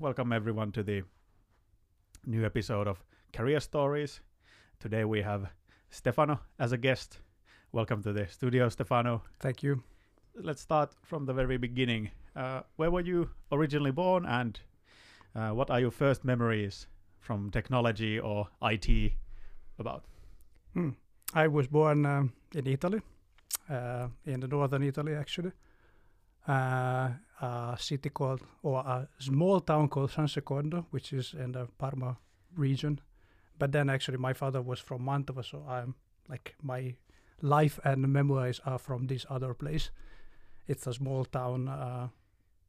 [0.00, 1.02] welcome everyone to the
[2.24, 3.02] new episode of
[3.32, 4.20] Career Stories.
[4.78, 5.48] Today we have
[5.90, 7.18] Stefano as a guest.
[7.72, 9.24] Welcome to the studio, Stefano.
[9.40, 9.82] Thank you.
[10.36, 12.10] Let's start from the very beginning.
[12.36, 14.60] Uh, where were you originally born, and
[15.34, 16.86] uh, what are your first memories
[17.18, 19.12] from technology or IT
[19.80, 20.04] about?
[20.74, 20.90] Hmm.
[21.34, 23.00] I was born um, in Italy,
[23.68, 25.50] uh, in the northern Italy actually.
[26.48, 27.10] Uh,
[27.40, 32.16] a city called, or a small town called San Secondo, which is in the Parma
[32.56, 33.00] region.
[33.58, 35.94] But then actually my father was from Mantova, so I'm
[36.28, 36.94] like my
[37.42, 39.90] life and memories are from this other place.
[40.66, 42.08] It's a small town uh,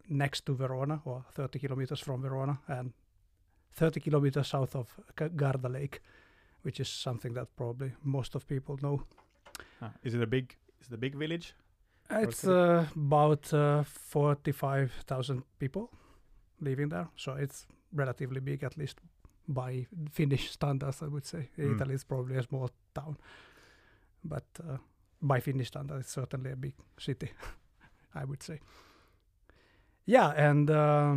[0.10, 2.94] next to Verona, or 30 kilometers from Verona, and
[3.74, 5.00] 30 kilometers south of
[5.36, 6.02] Garda Lake,
[6.64, 9.04] which is something that probably most of people know.
[9.82, 10.56] Uh, is it a big?
[10.82, 11.54] Is it a big village?
[12.12, 15.92] It's uh, about uh, 45,000 people
[16.60, 19.00] living there, so it's relatively big, at least
[19.48, 21.50] by Finnish standards, I would say.
[21.58, 21.76] Mm.
[21.76, 23.18] Italy is probably a small town,
[24.24, 24.78] but uh,
[25.22, 27.32] by Finnish standards, it's certainly a big city,
[28.16, 28.60] I would say.
[30.06, 31.16] Yeah, and uh,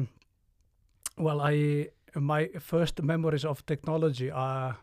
[1.17, 4.77] well, I my first memories of technology are,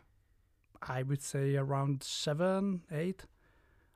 [0.82, 3.26] I would say, around seven, eight.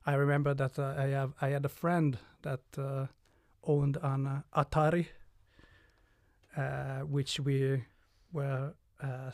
[0.05, 3.07] I remember that uh, I have I had a friend that uh,
[3.63, 5.07] owned an uh, Atari,
[6.57, 7.83] uh, which we
[8.33, 9.31] were uh,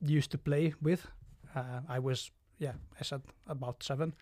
[0.00, 1.06] used to play with.
[1.88, 4.14] I was yeah, I said about seven,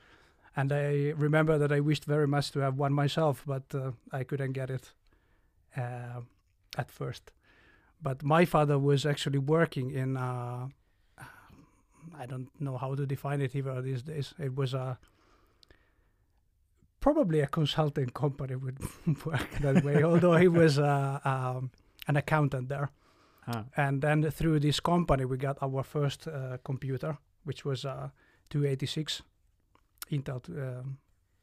[0.57, 3.75] and I remember that I wished very much to have one myself, but
[4.11, 4.93] I couldn't get it
[5.77, 7.31] at first.
[8.01, 10.17] But my father was actually working in.
[10.17, 10.69] I
[12.27, 14.35] don't know how to define it either these days.
[14.39, 14.99] It was a
[17.01, 18.79] probably a consulting company would
[19.25, 20.03] work that way.
[20.03, 21.71] although he was uh, um,
[22.07, 22.91] an accountant there,
[23.51, 28.13] Ah, and then through this company we got our first uh, computer, which was a
[28.51, 29.23] 286
[30.11, 30.99] Intel um,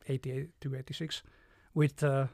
[0.07, 1.23] 88 286
[1.73, 2.27] with uh,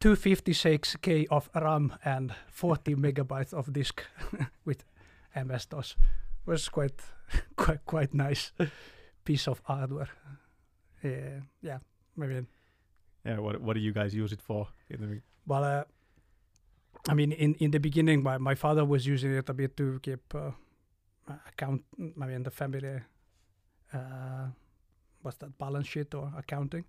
[0.00, 4.02] 256k of RAM and 40 megabytes of disk
[4.66, 4.84] with
[5.34, 5.96] MS DOS.
[6.44, 7.00] Was quite
[7.56, 8.52] quite quite nice
[9.24, 10.10] piece of hardware.
[11.02, 11.78] Yeah, yeah.
[12.16, 12.46] Maybe
[13.24, 13.38] yeah.
[13.38, 14.68] What What do you guys use it for?
[14.90, 15.84] In the well, uh,
[17.08, 19.98] I mean, in in the beginning, my my father was using it a bit to
[20.00, 20.52] keep uh,
[21.48, 21.84] account.
[21.98, 23.00] I mean, the family.
[23.92, 24.48] Uh,
[25.22, 26.84] what's that balance sheet or accounting?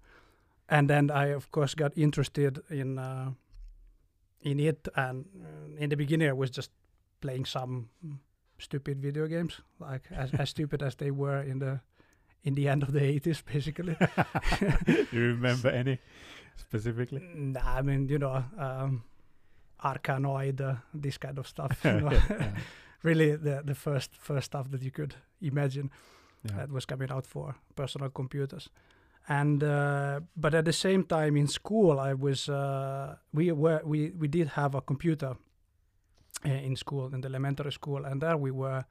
[0.69, 3.31] And then I, of course, got interested in uh,
[4.41, 4.87] in it.
[4.95, 5.25] And
[5.77, 6.71] in the beginning, I was just
[7.21, 7.89] playing some
[8.57, 11.81] stupid video games, like as, as stupid as they were in the
[12.43, 13.95] in the end of the 80s, basically.
[14.87, 15.99] do you remember any
[16.57, 17.21] specifically?
[17.35, 19.03] Nah, I mean, you know, um,
[19.83, 21.79] Arkanoid, uh, this kind of stuff.
[21.85, 22.11] You know?
[22.11, 22.51] Yeah.
[23.03, 25.89] really, the the first first stuff that you could imagine
[26.43, 26.57] Yeah.
[26.57, 28.69] that was coming out for personal computers.
[29.29, 34.11] And uh, but at the same time in school, I was uh, we were we
[34.19, 35.35] we did have a computer
[36.45, 38.83] uh, in school in the elementary school, and there we were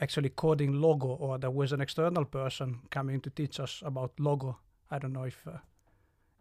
[0.00, 4.58] actually coding logo, or there was an external person coming to teach us about logo.
[4.90, 5.58] I don't know if uh,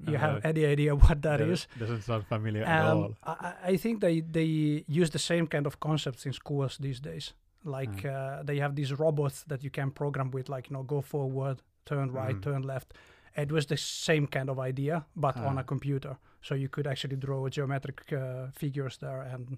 [0.08, 1.68] you No, have any idea what that That is.
[1.80, 3.04] Doesn't sound familiar at all.
[3.04, 7.00] Um, I, I- think they they use the same kind of concepts in schools these
[7.02, 7.34] days.
[7.66, 11.02] Like uh, they have these robots that you can program with, like you know, go
[11.02, 12.42] forward, turn right, Mm.
[12.44, 12.94] turn left.
[13.36, 15.62] It was the same kind of idea, but on Ah.
[15.62, 16.18] a computer.
[16.42, 19.58] So you could actually draw geometric uh, figures there and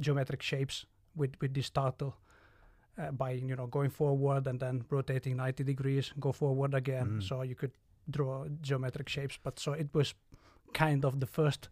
[0.00, 2.12] geometric shapes with with this turtle.
[2.98, 7.06] Uh, by you know going forward and then rotating 90 degrees, go forward again.
[7.06, 7.22] Mm.
[7.22, 7.72] So you could
[8.10, 9.38] draw geometric shapes.
[9.40, 10.14] But so it was
[10.74, 11.68] kind of the first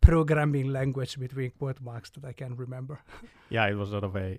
[0.00, 3.00] programming language between quote marks that I can remember.
[3.50, 4.38] yeah, it was sort of a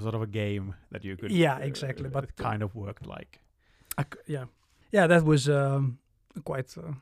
[0.00, 1.30] sort of a game that you could.
[1.30, 3.40] Yeah, exactly, uh, but, it kind of worked like.
[3.98, 4.46] I c- yeah,
[4.90, 5.98] yeah, that was um,
[6.44, 6.74] quite.
[6.76, 6.94] Uh,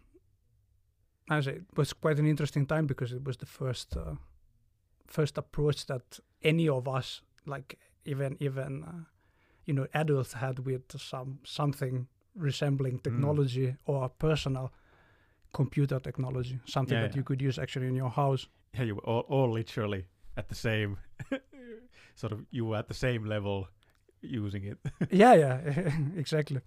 [1.28, 4.16] I say it was quite an interesting time because it was the first uh,
[5.06, 9.04] first approach that any of us, like even even uh,
[9.66, 14.72] you know adults, had with some something resembling technology or personal
[15.52, 17.16] computer technology, something Yeah, that yeah.
[17.18, 18.48] you could use actually in your house.
[18.74, 20.06] Yeah, you were all, all literally
[20.36, 20.96] at the same
[22.14, 22.46] sort of.
[22.50, 23.68] You were at the same level
[24.22, 24.78] using it.
[25.10, 25.60] yeah, yeah,
[26.16, 26.60] exactly.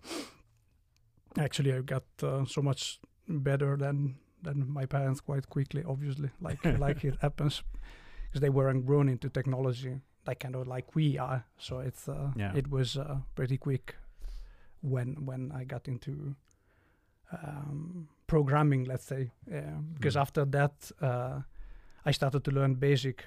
[1.38, 5.84] Actually, I got uh, so much better than than my parents quite quickly.
[5.88, 7.64] Obviously, like like it happens,
[8.30, 11.44] because they weren't grown into technology like kind of like we are.
[11.58, 12.56] So it's uh, Yeah.
[12.58, 13.96] it was uh, pretty quick
[14.82, 16.36] when when I got into
[17.32, 19.32] um, programming, let's say,
[19.94, 20.22] because Mm.
[20.22, 21.42] after that uh,
[22.06, 23.26] I started to learn basic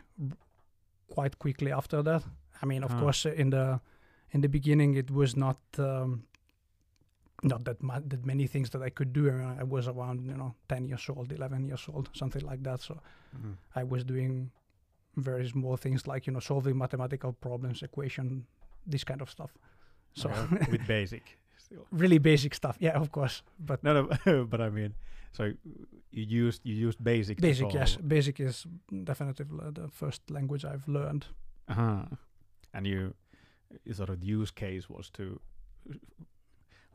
[1.15, 2.23] quite quickly after that.
[2.63, 3.01] I mean, of Ah.
[3.01, 3.81] course, in the
[4.33, 6.23] in the beginning, it was not um,
[7.43, 9.29] not that ma- that many things that I could do.
[9.61, 12.81] I, was around, you know, ten years old, eleven years old, something like that.
[12.81, 12.95] So
[13.35, 13.57] Mhm.
[13.75, 14.51] I was doing
[15.17, 18.47] very small things like you know solving mathematical problems, equation,
[18.91, 19.51] this kind of stuff.
[20.15, 21.23] So Okay, with basic
[21.57, 21.87] still.
[21.93, 22.77] really basic stuff.
[22.81, 23.93] Yeah, of course, but No,
[24.27, 24.95] no, but I mean,
[25.33, 25.45] so
[26.11, 27.41] you used you used basic.
[27.41, 28.67] basic, yes, basic is
[29.05, 31.27] definitely the first language I've learned.
[31.69, 32.05] Uh-huh.
[32.73, 33.15] And you,
[33.85, 35.41] you sort of the use case was to,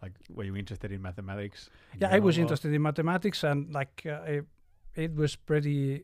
[0.01, 1.69] like, were you interested in mathematics?
[1.93, 4.45] in yeah i was interested in mathematics and like uh, it,
[4.95, 6.03] it was pretty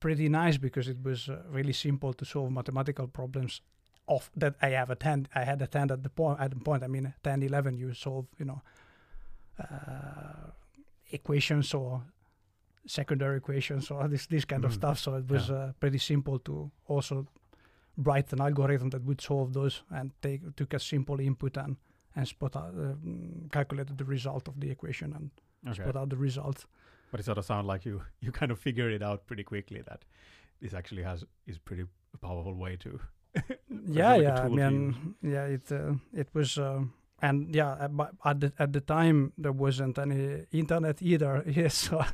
[0.00, 3.60] pretty nice because it was uh, really simple to solve mathematical problems
[4.06, 6.86] of that i have attend i had attended at the point at the point i
[6.86, 8.60] mean 10 11 you solve you know
[9.58, 10.50] uh,
[11.10, 12.02] equations or
[12.86, 14.74] secondary equations or this this kind of Mhm.
[14.74, 15.56] stuff so it was Yeah.
[15.56, 17.26] uh, pretty simple to also
[17.96, 21.76] write an algorithm that would solve those and take took a simple input and
[22.16, 25.30] and spot out, uh, mm, calculated the result of the equation and
[25.66, 25.82] Okay.
[25.82, 26.66] spot out the result.
[27.10, 29.82] But it sort of sounded like you you kind of figured it out pretty quickly
[29.82, 30.04] that
[30.60, 31.84] this actually has is pretty
[32.20, 33.00] powerful way to.
[33.86, 34.42] yeah, like yeah.
[34.42, 35.44] I mean, yeah.
[35.44, 36.82] It uh, it was, uh,
[37.22, 37.88] and yeah.
[37.88, 41.44] But at the at the time there wasn't any internet either.
[41.60, 42.04] Yes, so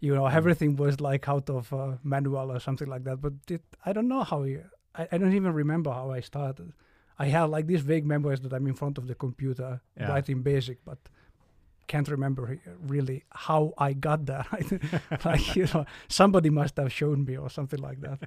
[0.00, 0.34] you know Mm.
[0.34, 3.20] everything was like out of uh, manual or something like that.
[3.20, 4.44] But it, I don't know how.
[4.94, 6.72] I, I don't even remember how I started.
[7.18, 10.08] I have like these vague memories that I'm in front of the computer Yeah.
[10.10, 10.98] writing basic, but
[11.92, 12.44] can't remember
[12.94, 14.46] really how I got there.
[15.24, 18.18] like you know, somebody must have shown me or something like that.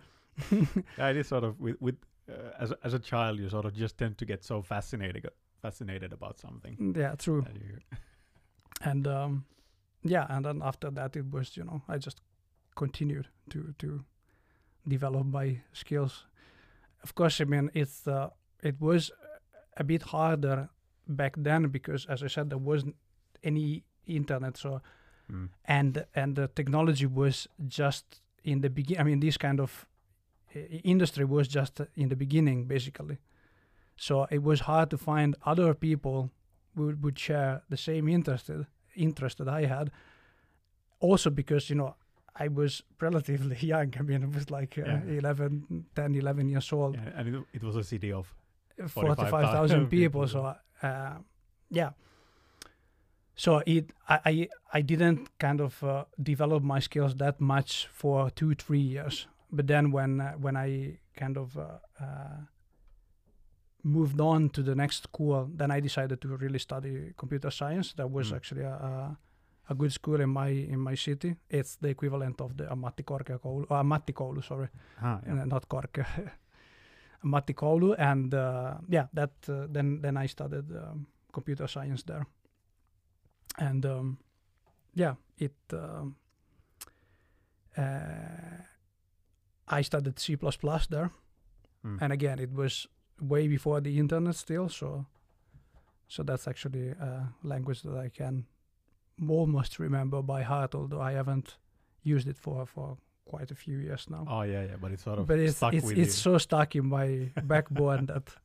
[0.98, 1.98] Yeah, it is sort of with with
[2.30, 5.25] uh, as a- as a child you sort of just tend to get so fascinated
[5.62, 6.94] fascinated about something.
[6.98, 7.45] yeah, true.
[8.81, 9.45] and um,
[10.04, 12.21] yeah, and then after that, it was you know I just
[12.75, 14.04] continued to to
[14.88, 16.25] develop my skills.
[17.04, 18.30] Of course, I mean it's uh,
[18.63, 19.12] it was
[19.77, 20.69] a bit harder
[21.07, 22.95] back then because, as I said, there wasn't
[23.44, 24.81] any internet, so
[25.31, 29.00] mm, and and the technology was just in the begin.
[29.00, 29.86] I mean, this kind of
[30.56, 33.18] uh, industry was just in the beginning, basically.
[33.95, 36.31] So it was hard to find other people
[36.75, 38.50] who would, share the same interest
[38.95, 39.92] interest that I had.
[41.00, 41.96] Also, because you know
[42.36, 43.94] I was relatively young.
[44.00, 45.19] I mean, it was like uh, Yeah.
[45.19, 48.34] 11, 10, 11 years old yeah, and it, it was a city of
[48.78, 50.25] 45,000 45,000 people.
[50.25, 50.56] people, So,
[50.88, 51.13] uh,
[51.69, 51.92] yeah.
[53.35, 54.47] So it, I, I,
[54.80, 59.27] I didn't kind of uh, develop my skills that much for two, three years.
[59.51, 62.38] But then when uh, when I kind of uh, uh,
[63.83, 67.94] moved on to the next school, then I decided to really study computer science.
[67.94, 68.35] That was Mm.
[68.35, 69.18] actually a, a,
[69.69, 71.36] a good school in my in my city.
[71.50, 74.68] It's the equivalent of the ammattikorkeakoulu, uh, ammattikoulu, sorry
[75.01, 75.41] ah, yeah.
[75.41, 76.06] uh, not Korke,
[77.24, 82.25] Mattikoulu, and uh, yeah, that uh, then then I studied um, computer science there,
[83.57, 84.18] and um,
[84.94, 85.56] yeah, it.
[85.72, 86.16] Um,
[87.78, 88.63] uh,
[89.68, 90.36] I studied C
[90.90, 91.10] there,
[91.86, 91.98] Mm.
[92.01, 92.88] and again, it was
[93.19, 95.06] way before the internet still, so
[96.07, 98.45] so that's actually a language that I can
[99.30, 101.57] almost remember by heart, although I haven't
[102.04, 105.19] used it for for quite a few years now Oh yeah, yeah, but it's sort
[105.19, 108.36] of but it's stuck it's, it's so stuck in my backbone that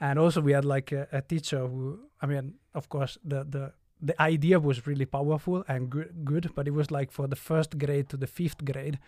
[0.00, 3.72] and also we had like a, a teacher who i mean of course the the
[4.00, 7.78] the idea was really powerful and good good but it was like for the first
[7.78, 8.98] grade to the fifth grade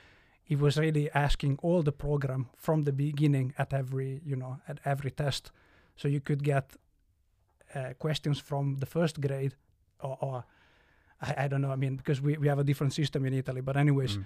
[0.49, 4.81] it was really asking all the program from the beginning at every you know at
[4.85, 5.53] every test.
[5.97, 6.65] So you could get
[7.75, 9.55] uh, questions from the first grade
[10.01, 10.45] or, or
[11.23, 13.61] I, I don't know i mean because we, we have a different system in italy
[13.61, 14.25] but anyways Mm.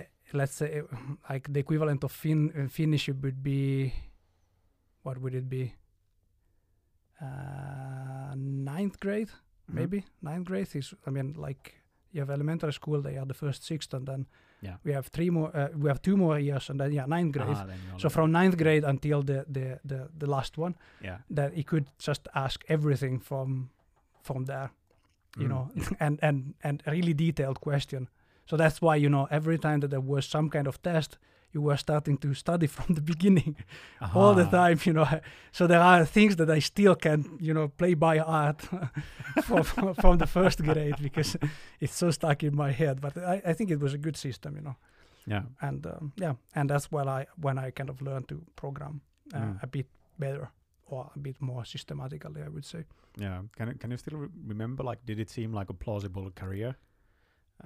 [0.00, 0.82] uh, let's say
[1.30, 3.92] like the equivalent of fin Finnish would be
[5.02, 5.72] what would it be?
[7.20, 9.30] Uh, ninth grade
[9.68, 9.74] Mhm.
[9.74, 11.72] maybe ninth grade is I mean like
[12.12, 14.26] you have elementary school they are the first sixth and then
[14.62, 14.76] Yeah.
[14.84, 17.56] we have three more uh, we have two more years and then yeah ninth grade
[17.56, 17.66] Ah,
[17.98, 21.84] so from ninth grade until the the the, the last one yeah, that he could
[21.98, 23.70] just ask everything from
[24.22, 24.70] from there
[25.38, 25.50] you Mm.
[25.50, 25.70] know
[26.00, 28.08] and and and a really detailed question
[28.46, 31.18] so that's why you know every time that there was some kind of test
[31.56, 33.52] you were starting to study from the beginning
[34.14, 35.08] all the time you know
[35.58, 38.58] so there are things that i still can you know play by heart
[39.46, 41.30] from, from, from the first grade because
[41.80, 44.50] it's so stuck in my head but i, I think it was a good system
[44.58, 44.76] you know
[45.34, 49.00] Yeah, and um, yeah and that's when i when i kind of learned to program
[49.34, 49.62] uh, Mm.
[49.62, 49.86] a bit
[50.18, 50.46] better
[50.92, 52.84] or a bit more systematically i would say
[53.18, 53.40] yeah.
[53.56, 54.84] Can you- can you still re- remember?
[54.90, 56.76] Like, did it seem like a plausible career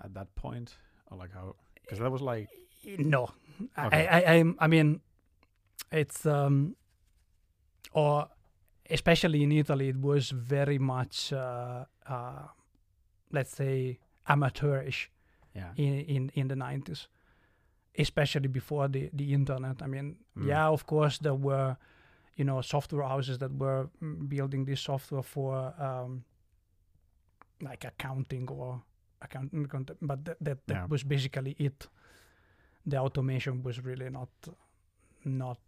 [0.05, 0.79] at that point,
[1.11, 1.57] or like how?
[1.83, 2.49] Because that was like
[2.85, 3.31] No,
[3.79, 4.07] Okay.
[4.09, 5.01] I, I, I, I mean,
[5.93, 6.77] it's um,
[7.93, 8.29] or
[8.89, 12.47] especially in Italy, it was very much uh, uh,
[13.33, 15.11] let's say amateurish
[15.55, 15.73] Yeah.
[15.77, 17.09] in in in the 90s
[17.99, 20.47] especially before the the internet i mean Mm.
[20.47, 21.77] yeah of course there were
[22.37, 26.25] you know software houses that were mm, building this software for um
[27.61, 28.83] like accounting or
[29.21, 30.87] accounting content but that that, that Yeah.
[30.89, 31.89] was basically it
[32.87, 34.29] the automation was really not
[35.25, 35.59] not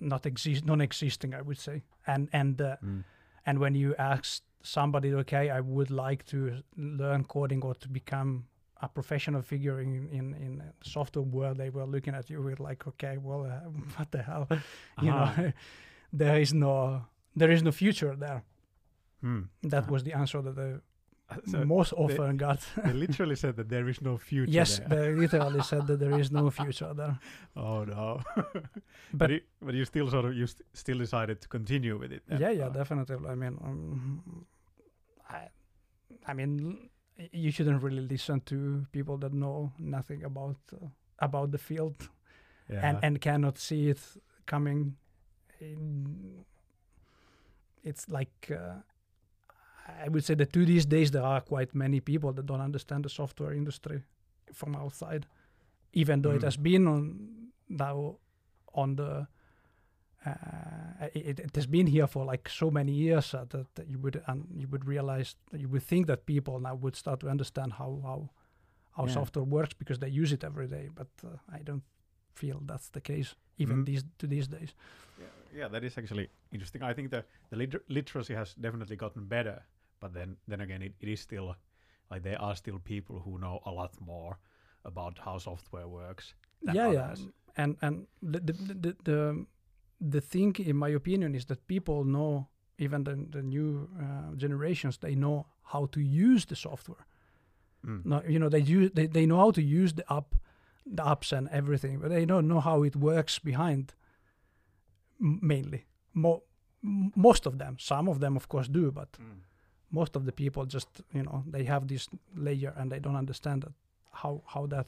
[0.00, 3.04] not exist non-existing i would say and and uh, Mm.
[3.46, 8.44] and when you ask somebody, okay, I would like to learn coding or to become
[8.80, 12.86] a professional figure in in in software world, they were looking at you with like,
[12.88, 14.46] okay, well, uh, what the hell,
[15.02, 15.34] you Aha.
[15.36, 15.52] know,
[16.18, 17.02] there is no
[17.36, 18.42] there is no future there.
[19.20, 19.42] Hmm.
[19.62, 20.80] That Uh, was the answer that I
[21.50, 22.60] so most often got.
[22.84, 24.50] they literally said that there is no future.
[24.52, 24.88] yes, there.
[24.88, 27.18] they literally said that there is no future there.
[27.56, 28.20] Oh no.
[28.34, 28.54] but
[29.12, 32.22] But- you, but you still sort of you st- still decided to continue with it.
[32.28, 32.40] then?
[32.40, 33.16] Yeah, yeah, definitely.
[33.28, 34.46] I mean, um,
[35.28, 35.48] I,
[36.26, 36.90] I mean,
[37.32, 40.86] you shouldn't really listen to people that know nothing about uh,
[41.18, 42.08] about the field
[42.68, 42.88] yeah.
[42.88, 44.00] and and cannot see it
[44.46, 44.96] coming.
[45.60, 46.44] In,
[47.84, 48.80] it's like uh,
[50.04, 53.04] I would say that to these days there are quite many people that don't understand
[53.04, 54.02] the software industry
[54.52, 55.26] from outside,
[55.92, 56.44] even though it Mm.
[56.44, 58.18] has been on now
[58.74, 59.26] on the.
[60.26, 63.98] Uh, it, it has been here for like so many years uh, that, that you
[63.98, 67.72] would and you would realize you would think that people now would start to understand
[67.74, 68.30] how how
[68.96, 69.12] how Yeah.
[69.14, 70.88] software works because they use it every day.
[70.94, 71.82] But uh, I don't
[72.34, 73.84] feel that's the case even Mhm.
[73.86, 74.74] these to these days.
[75.20, 76.82] yeah, yeah, that is actually interesting.
[76.82, 79.62] I think the the liter- literacy has definitely gotten better,
[80.04, 81.46] but then then again, it, it is still
[82.10, 84.36] like there are still people who know a lot more
[84.84, 86.34] about how software works.
[86.66, 87.20] than yeah, others.
[87.20, 89.46] yeah, and and the the, the the
[90.10, 94.98] the thing, in my opinion, is that people know even the the new uh, generations
[94.98, 97.06] they know how to use the software.
[97.86, 98.04] Mm.
[98.04, 100.34] No, you know they use they, they know how to use the app,
[100.96, 103.94] the apps and everything, but they don't know how it works behind.
[105.20, 106.42] m- Mainly, Mo-
[107.16, 107.76] most of them.
[107.78, 109.40] Some of them, of course, do, but Mm.
[109.94, 112.08] Most of the people just you know they have this
[112.46, 113.72] layer and they don't understand that
[114.22, 114.86] how how that.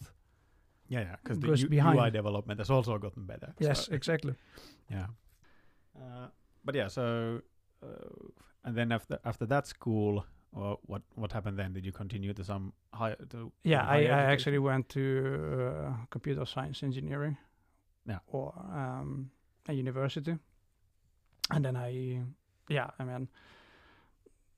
[0.89, 1.99] Yeah, yeah, because the U- behind.
[1.99, 3.49] UI development has also gotten better.
[3.59, 4.35] Yes, so- exactly.
[4.91, 5.07] Yeah.
[5.97, 6.29] Uh,
[6.65, 7.41] but yeah, so
[7.83, 7.87] uh,
[8.65, 11.73] and then after after that school, or what what happened then?
[11.73, 16.47] Did you continue to some high to Yeah, I, I actually went to uh, computer
[16.47, 17.37] science engineering.
[18.09, 18.19] Yeah.
[18.27, 19.31] Or um,
[19.69, 20.39] a university,
[21.51, 22.23] and then I,
[22.69, 23.29] yeah, I mean,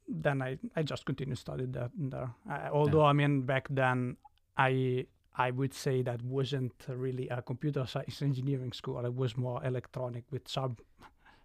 [0.09, 2.31] then I I just continued studied that there.
[2.49, 4.17] I, although I mean back then
[4.57, 9.05] I I would say that wasn't really a computer science engineering school.
[9.07, 10.77] It was more electronic with some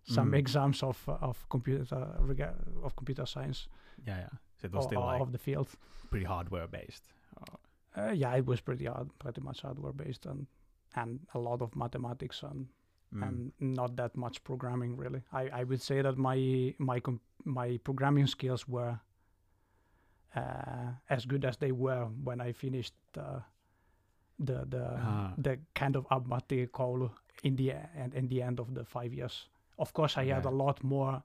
[0.03, 0.37] some Mm.
[0.39, 3.67] exams of uh, of computer rega- of computer science
[4.07, 4.29] Yeah, yeah.
[4.59, 5.67] So it was or, still like of the field.
[6.09, 7.03] pretty hardware based.
[7.37, 7.57] Uh,
[7.95, 10.47] Uh, yeah, it was pretty hard, pretty much hardware based and
[10.95, 12.67] and a lot of mathematics and
[13.13, 13.23] mm.
[13.27, 15.21] and not that much programming really.
[15.31, 18.99] I, I would say that my my com- my programming skills were
[20.35, 23.39] uh, as good as they were when I finished uh,
[24.39, 25.33] the the Ah.
[25.43, 27.09] the kind of ammattikoulu
[27.43, 29.49] in the end in the end of the five years.
[29.77, 31.21] Of course, I had a lot more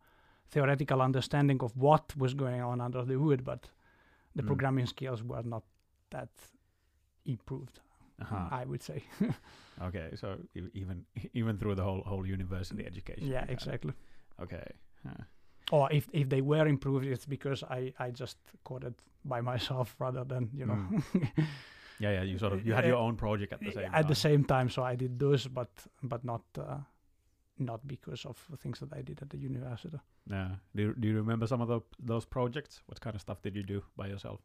[0.50, 3.70] theoretical understanding of what was going on under the hood, but
[4.36, 4.46] the Mm.
[4.46, 5.62] programming skills were not
[6.10, 6.28] that
[7.24, 7.80] improved.
[8.20, 8.48] uh-huh.
[8.62, 9.02] I would say.
[9.80, 13.28] Okay, so e- even even through the whole whole university education.
[13.32, 13.92] yeah, exactly.
[14.42, 14.66] Okay.
[15.06, 15.24] huh.
[15.70, 18.94] Or if if they were improved, it's because I I just coded
[19.24, 20.78] by myself rather than you know.
[22.00, 22.22] Yeah, yeah.
[22.22, 24.08] You sort of you had your own project at the same at time.
[24.08, 25.68] the same time, so I did those, but
[26.02, 26.78] but not uh,
[27.58, 29.98] not because of the things that I did at the university.
[30.30, 30.50] Yeah.
[30.76, 32.82] Do you, do you remember some of the, those projects?
[32.86, 34.40] What kind of stuff did you do by yourself?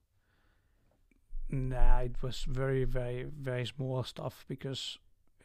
[1.50, 4.98] Nah, it was very very very small stuff because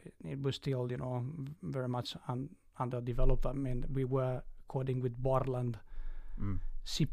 [0.03, 1.23] it, it was still you know
[1.61, 3.45] very much un, underdeveloped.
[3.45, 5.77] I mean, we were coding with Borland
[6.41, 6.59] Mm.
[6.85, 7.05] C++,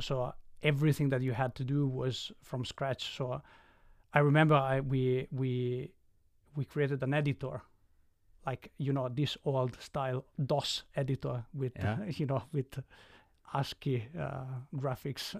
[0.00, 0.32] so
[0.62, 3.14] everything that you had to do was from scratch.
[3.16, 3.42] So
[4.14, 5.92] I remember I we we
[6.56, 7.60] we created an editor,
[8.46, 11.98] like you know this old style DOS editor with Yeah.
[12.18, 12.80] you know with
[13.52, 15.34] ASCII uh, graphics,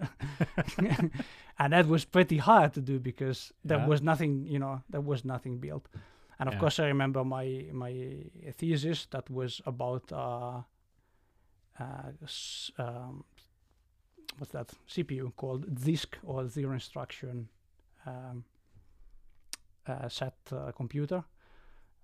[1.59, 3.87] and that was pretty hard to do because there Yeah.
[3.87, 5.87] was nothing you know there was nothing built.
[6.39, 6.59] And of Yeah.
[6.59, 7.93] course, I remember my my
[8.57, 10.61] thesis that was about uh,
[11.79, 13.23] um,
[14.37, 17.47] what's that CPU called ZISC or zero instruction
[18.05, 18.43] um,
[19.87, 21.23] uh, set uh, computer.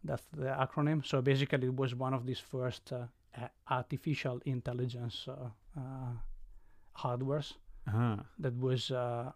[0.04, 1.06] That's the acronym.
[1.06, 3.06] So basically, it was one of these first uh,
[3.70, 5.50] artificial intelligence uh,
[5.80, 6.14] uh,
[6.98, 7.54] hardwares
[7.88, 8.18] Uh-huh.
[8.40, 9.32] that was uh,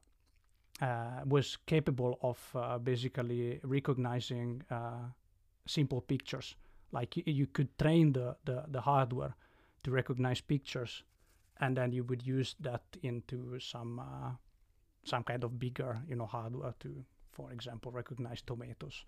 [0.81, 5.09] uh, was capable of uh, basically recognizing uh,
[5.65, 6.55] simple pictures.
[6.91, 9.33] Like you, you could train the, the, the hardware
[9.85, 11.03] to recognize pictures,
[11.59, 14.31] and then you would use that into some uh,
[15.03, 19.05] some kind of bigger, you know, hardware to, for example, recognize tomatoes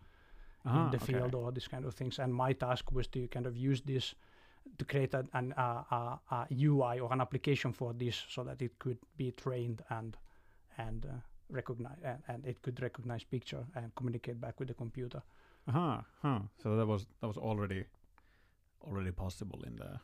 [0.65, 1.13] Ah, in the okay.
[1.13, 2.19] field or these kind of things.
[2.19, 4.15] And my task was to kind of use this
[4.77, 8.61] to create a, an uh, uh, uh, UI or an application for this, so that
[8.61, 10.17] it could be trained and
[10.77, 11.09] and uh,
[11.49, 15.21] recognize and, and it could recognize picture and communicate back with the computer.
[15.67, 16.01] Uh-huh.
[16.21, 16.39] Huh.
[16.61, 17.85] So that was that was already
[18.81, 19.99] already possible in the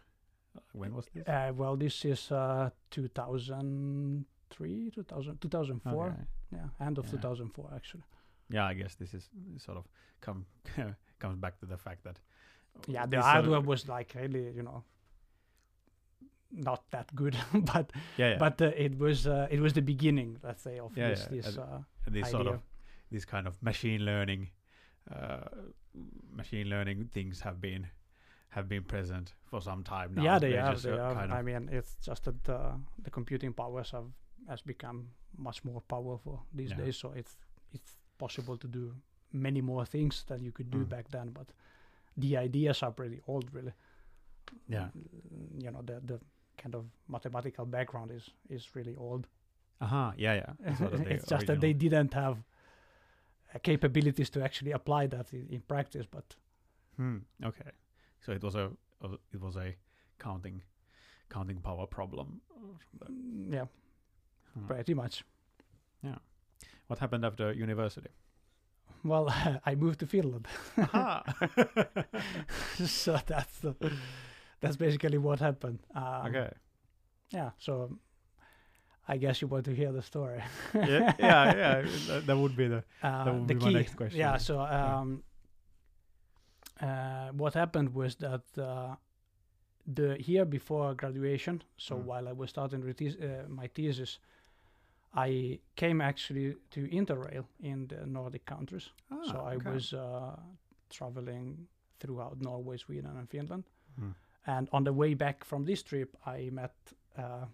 [0.74, 1.24] when was this?
[1.28, 6.08] Uh, well, this is uh, 2003, 2000, 2004.
[6.08, 6.16] Okay.
[6.52, 7.12] Yeah, end of Yeah.
[7.12, 8.04] 2004 actually.
[8.50, 9.86] Yeah, I guess this is sort of
[10.22, 10.46] come
[11.20, 12.20] comes back to the fact that
[12.88, 14.84] Yeah, the this hardware was like really, you know,
[16.52, 17.36] not that good,
[17.74, 18.38] but yeah, yeah.
[18.38, 21.28] but uh, it was uh, it was the beginning, let's say, of Yeah, this yeah,
[21.42, 21.80] this and- uh,
[22.12, 22.60] these sort of
[23.12, 24.50] this kind of machine learning
[25.12, 25.48] uh,
[26.32, 27.88] machine learning things have been
[28.56, 30.24] have been present for some time now.
[30.24, 30.82] yeah, they They're have.
[30.82, 31.16] They have.
[31.18, 32.72] kind of- I mean, it's just that uh,
[33.04, 34.06] the computing powers have
[34.48, 35.08] has become
[35.38, 36.84] much more powerful these Yeah.
[36.86, 36.98] days.
[36.98, 37.38] So it's
[37.74, 38.94] it's possible to do
[39.32, 40.90] many more things that you could do Mm.
[40.90, 41.32] back then.
[41.34, 41.48] But
[42.22, 43.74] the ideas are pretty old, really.
[44.70, 44.90] Yeah.
[45.64, 46.20] You know, the the
[46.64, 49.28] kind of mathematical background is is really old.
[49.82, 50.72] uh-huh, yeah, yeah.
[50.86, 52.38] Of it's just that they didn't have
[53.56, 56.06] uh, capabilities to actually apply that in, in practice.
[56.12, 56.38] But
[56.98, 57.72] Hmm, okay.
[58.26, 58.72] So it was a,
[59.34, 59.76] it was a
[60.20, 60.62] counting
[61.30, 62.42] counting power problem.
[62.50, 63.16] or something.
[63.16, 63.66] mm, yeah,
[64.54, 64.68] Hmm.
[64.68, 65.24] pretty much.
[66.04, 66.18] Yeah.
[66.88, 68.10] What happened after university?
[69.04, 69.28] Well,
[69.66, 70.48] I moved to Finland.
[72.86, 73.74] So that's the,
[74.62, 75.80] that's basically what happened.
[75.96, 76.50] Um, okay.
[77.32, 77.52] Yeah.
[77.58, 77.98] So
[79.08, 80.42] I guess you want to hear the story.
[80.74, 81.82] Yeah, yeah, yeah.
[82.08, 83.74] That, that would be the Uh, would the be my key.
[83.74, 84.20] next question.
[84.20, 84.38] Yeah.
[84.38, 85.24] So um,
[86.82, 88.96] uh, what happened was that uh,
[89.86, 92.06] the year before graduation, so Mm.
[92.06, 94.20] while I was starting uh, my thesis,
[95.16, 98.90] I came actually to Interrail in the Nordic countries.
[99.24, 99.72] so Ah, I okay.
[99.72, 100.36] was uh,
[100.90, 101.68] traveling
[102.00, 103.64] throughout Norway, Sweden, and Finland.
[104.00, 104.12] Hmm.
[104.46, 106.74] And on the way back from this trip, I met
[107.18, 107.46] uh,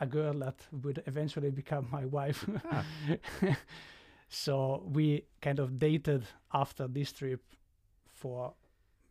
[0.00, 2.46] a girl that would eventually become my wife.
[2.72, 2.84] Ah.
[4.28, 7.40] so we kind of dated after this trip
[8.24, 8.54] for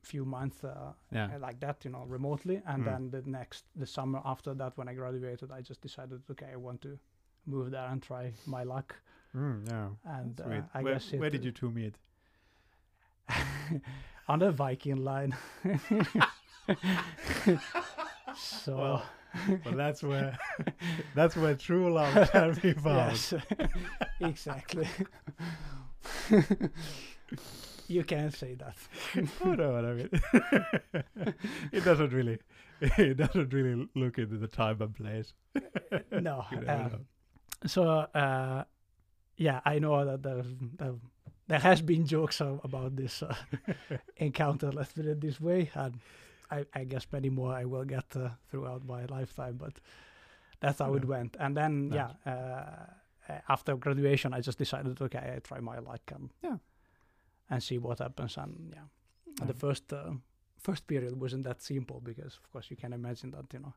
[0.03, 1.37] a few months, uh, Yeah.
[1.39, 2.61] like that, you know, remotely.
[2.65, 2.85] And Mm.
[2.85, 6.55] then the next, the summer after that, when I graduated, I just decided, okay, I
[6.57, 6.97] want to
[7.45, 8.95] move there and try my luck.
[9.35, 9.89] Mm, yeah.
[10.17, 10.61] And uh.
[10.73, 11.95] I where, guess it, where did you two meet?
[14.27, 15.35] on the Viking line.
[18.35, 19.03] so Well,
[19.65, 20.37] Well, that's where
[21.15, 23.11] that's where true love can be found.
[23.11, 23.33] yes,
[24.19, 24.87] exactly.
[27.87, 28.75] You can say that.
[29.43, 30.09] oh no, I mean,
[31.71, 32.39] it doesn't really,
[32.81, 35.33] it doesn't really look into the time and place.
[36.11, 36.45] no.
[36.51, 36.99] You uh, know.
[37.65, 38.63] so uh,
[39.37, 40.43] yeah, I know that there,
[40.77, 40.93] there,
[41.47, 43.35] there has been jokes about this uh,
[44.17, 44.71] encounter.
[44.71, 45.99] Let's put it this way, and
[46.49, 49.57] I, I guess many more I will get uh, throughout my lifetime.
[49.57, 49.73] But
[50.59, 51.35] that's how it went.
[51.39, 52.09] And then Nice.
[52.25, 52.65] yeah, uh,
[53.29, 56.57] uh, after graduation, I just decided, okay, I try my luck and Yeah.
[57.49, 58.37] And see what happens.
[58.37, 58.87] And yeah,
[59.41, 60.11] and the first uh,
[60.59, 63.73] first period wasn't that simple because of course you can imagine that you know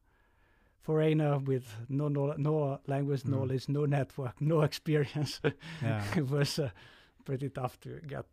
[0.83, 3.31] foreigner with no no, no language Mm.
[3.31, 5.41] knowledge no network no experience
[5.83, 6.05] Yeah.
[6.17, 6.71] it was uh,
[7.25, 8.27] pretty tough to get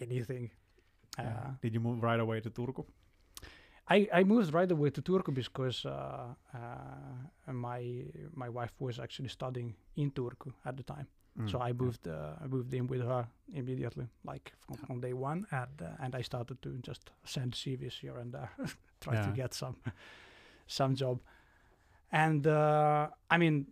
[0.00, 0.50] anything
[1.18, 1.28] Yeah.
[1.28, 2.84] uh, Did you move right away to Turku?
[3.88, 7.82] I, I moved right away to Turku because uh, uh, my
[8.34, 11.06] my wife was actually studying in Turku at the time
[11.46, 11.74] so Mm, I yeah.
[11.84, 16.02] moved uh, I moved in with her immediately like from, from day one and uh,
[16.04, 18.50] and I started to just send CVs here and there
[19.00, 19.76] try to get some
[20.66, 21.20] some job.
[22.12, 23.66] And uh, I mean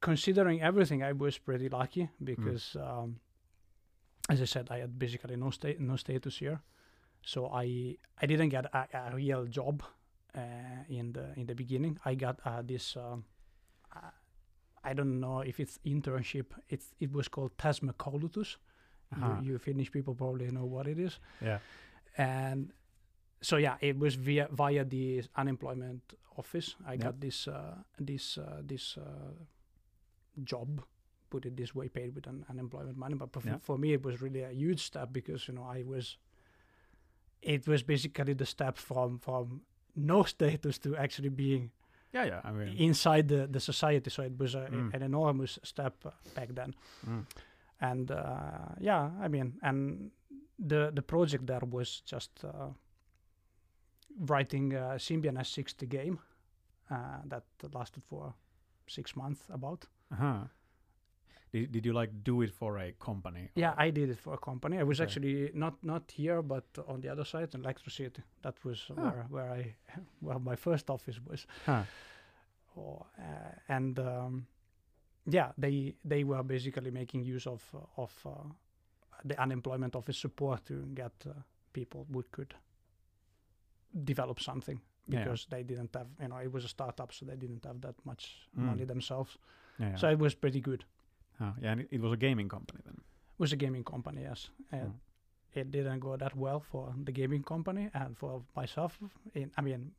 [0.00, 3.20] considering everything I was pretty lucky because um,
[4.28, 6.60] as I said I had basically no state no status here.
[7.22, 9.82] So I I didn't get a, a real job
[10.34, 10.40] uh,
[10.88, 11.98] in the in the beginning.
[12.04, 13.24] I got uh, this um,
[13.94, 14.10] uh,
[14.90, 18.50] I don't know if it's internship it's it was called Tasmakoulutus
[19.12, 19.26] Uh-huh.
[19.40, 21.14] you, you Finnish people probably know what it is
[21.48, 21.58] Yeah.
[22.16, 22.72] and
[23.48, 25.06] so yeah it was via via the
[25.42, 26.02] unemployment
[26.36, 27.04] office i Yeah.
[27.06, 27.74] got this uh,
[28.10, 29.32] this uh, this uh,
[30.52, 30.68] job
[31.30, 33.58] put it this way paid with an unemployment money but for, Yeah.
[33.60, 36.16] for me it was really a huge step because you know i was
[37.42, 39.62] it was basically the step from from
[39.94, 41.70] no status to actually being
[42.14, 42.40] Yeah, yeah.
[42.44, 44.10] I mean, inside the, the society.
[44.10, 44.94] So it was a, Mm.
[44.94, 45.94] an enormous step
[46.34, 46.74] back then.
[47.06, 47.24] mm,
[47.80, 50.10] And uh, yeah, I mean, and
[50.68, 52.70] the the project there was just uh,
[54.30, 56.18] writing a Symbian S60 game
[56.90, 57.44] uh, that
[57.74, 58.34] lasted for
[58.86, 59.86] six months about.
[60.12, 60.44] uh-huh.
[61.50, 63.50] Did, did you like do it for a company?
[63.54, 64.78] Yeah, I did it for a company.
[64.78, 65.04] I was Okay.
[65.06, 68.22] actually not not here, but on the other side, in ElectroCity.
[68.42, 68.94] That was Ah.
[69.02, 69.74] where where I
[70.20, 71.46] where my first office was.
[71.66, 71.82] Huh.
[72.76, 74.46] Or, uh, and um,
[75.26, 77.62] yeah, they they were basically making use of
[77.96, 78.30] of uh,
[79.24, 81.32] the unemployment office support to get uh,
[81.72, 82.54] people who could
[84.04, 85.24] develop something Yeah.
[85.24, 87.94] because they didn't have you know it was a startup, so they didn't have that
[88.04, 88.64] much Mm.
[88.66, 89.38] money themselves.
[89.78, 89.96] Yeah, yeah.
[89.98, 90.84] So it was pretty good.
[91.38, 92.94] Huh, yeah, and it, it was a gaming company then.
[92.96, 94.50] It was a gaming company, yes.
[94.72, 95.60] And Mm.
[95.60, 98.98] it didn't go that well for the gaming company and for myself.
[99.34, 99.92] In, I mean,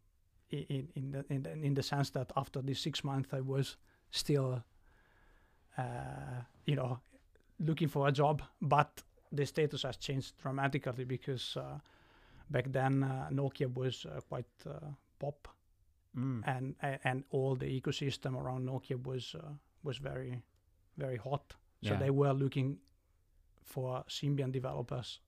[0.52, 3.78] in in the, in the in the sense that after the six months, I was
[4.12, 4.64] still,
[5.78, 7.00] uh, you know,
[7.60, 8.42] looking for a job.
[8.62, 11.80] But the status has changed dramatically because uh,
[12.50, 15.48] back then uh, Nokia was uh, quite uh, pop,
[16.18, 16.42] Mm.
[16.48, 20.42] and and all the ecosystem around Nokia was uh, was very
[21.00, 21.56] very hot.
[21.82, 22.00] So Yeah.
[22.00, 22.78] they were looking
[23.64, 25.20] for Symbian developers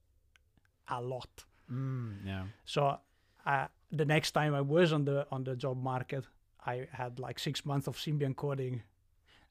[0.88, 1.46] a lot.
[1.70, 2.46] Mm, yeah.
[2.66, 2.98] So
[3.46, 6.28] uh, the next time I was on the on the job market,
[6.66, 8.84] I had like six months of Symbian coding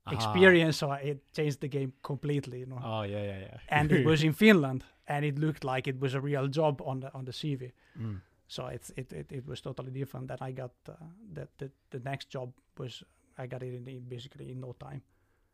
[0.07, 0.15] Aha.
[0.15, 2.59] experience, so it changed the game completely.
[2.61, 3.59] You know, Oh yeah, yeah, yeah.
[3.69, 7.01] and it was in Finland, and it looked like it was a real job on
[7.01, 7.73] the on the CV.
[7.97, 8.21] Mm.
[8.49, 10.29] So it's it it, it was totally different.
[10.29, 10.93] Then I got uh,
[11.35, 13.05] the, the the next job was
[13.39, 15.03] I got it in, in basically in no time.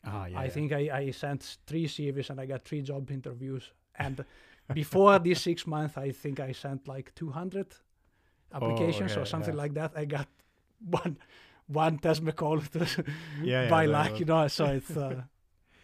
[0.06, 0.38] Ah, yeah.
[0.38, 0.50] I yeah.
[0.50, 3.70] think I, I sent three CVs and I got three job interviews.
[3.98, 4.24] And
[4.72, 7.66] before these six months, I think I sent like 200
[8.52, 9.62] applications okay, or something yeah.
[9.62, 9.92] like that.
[9.96, 10.28] I got
[10.80, 11.16] one
[11.68, 12.78] one Tesla call to
[13.42, 14.48] Yeah, yeah, by luck, was- you know.
[14.48, 15.22] So it's uh,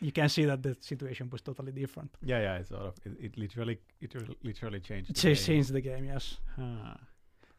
[0.00, 2.10] you can see that the situation was totally different.
[2.22, 2.56] Yeah, yeah.
[2.56, 5.10] It sort of it, it literally it literally changed.
[5.10, 5.74] It the changed, game.
[5.74, 6.38] the game, yes.
[6.56, 6.94] Huh.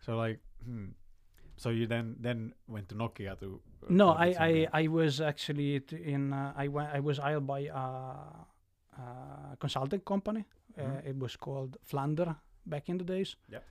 [0.06, 0.88] So like, hmm.
[1.58, 3.62] So you then then went to Nokia to.
[3.84, 4.68] uh, No, I, I?
[4.84, 10.46] I was actually in uh, I went I was hired by a, a consulting company.
[10.78, 11.06] Uh, Mhm.
[11.10, 12.36] it was called Flander
[12.66, 13.36] back in the days.
[13.50, 13.64] Yep.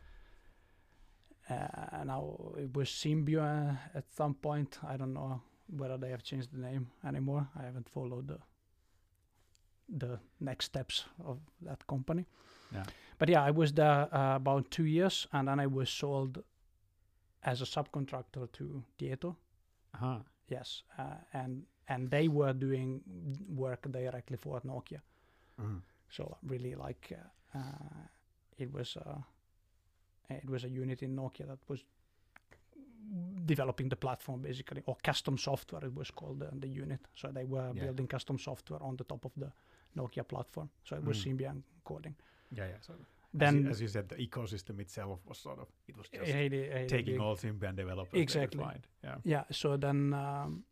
[1.51, 4.79] Uh, now it was Symbio at some point.
[4.89, 5.41] I don't know
[5.77, 7.49] whether they have changed the name anymore.
[7.59, 8.39] I haven't followed the
[9.99, 12.27] the next steps of that company.
[12.73, 12.85] Yeah.
[13.19, 16.43] But yeah, I was there uh, about two years, and then I was sold
[17.43, 19.37] as a subcontractor to Tieto.
[19.95, 20.19] Uh-huh.
[20.49, 23.03] Yes, uh, and and they were doing
[23.49, 25.01] work directly for Nokia.
[25.59, 25.83] Mhm.
[26.11, 28.07] So really, like uh, uh,
[28.59, 29.21] it was uh,
[30.31, 31.85] it was a unit in Nokia that was
[33.47, 35.85] developing the platform basically, or custom software.
[35.87, 37.01] It was called uh, the unit.
[37.15, 37.85] So they were Yeah.
[37.87, 39.53] building custom software on the top of the
[39.97, 40.71] Nokia platform.
[40.85, 41.25] So it was Mm.
[41.25, 42.15] Symbian coding.
[42.57, 42.81] Yeah, yeah.
[42.81, 42.95] So
[43.35, 46.31] Then as, you, as you said, the ecosystem itself was sort of it was just
[46.31, 48.65] hey, hey, hey, taking big- all Symbian developers Exactly.
[49.03, 49.17] Yeah.
[49.25, 50.65] yeah so then um,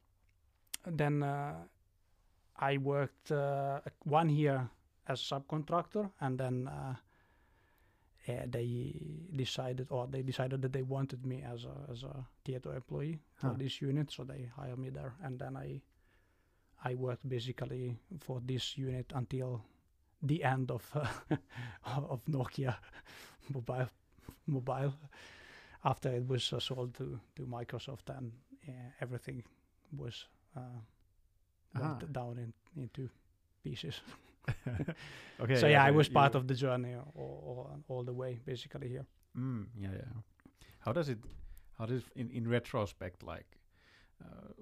[0.86, 1.54] then uh,
[2.56, 4.68] i worked uh, one year
[5.08, 6.94] as a subcontractor and then uh,
[8.28, 8.94] uh, they
[9.34, 13.54] decided or they decided that they wanted me as a as a Tieto employee for
[13.58, 15.80] this unit so they hired me there and then i
[16.84, 19.62] i worked basically for this unit until
[20.22, 21.36] the end of uh,
[22.10, 22.74] of nokia
[23.54, 23.88] mobile
[24.46, 24.92] mobile
[25.84, 28.32] after it was uh, sold to to Microsoft and
[28.68, 29.42] uh, everything
[29.96, 30.80] was uh,
[31.74, 32.12] went Ah.
[32.12, 33.08] down in, into
[33.62, 34.00] pieces.
[35.40, 35.56] okay.
[35.56, 39.06] so yeah, I was part of the journey all, all, all the way basically here.
[39.36, 40.12] Mm, yeah, yeah.
[40.80, 41.18] How does it?
[41.78, 43.58] How does in in retrospect like?
[44.24, 44.52] Uh,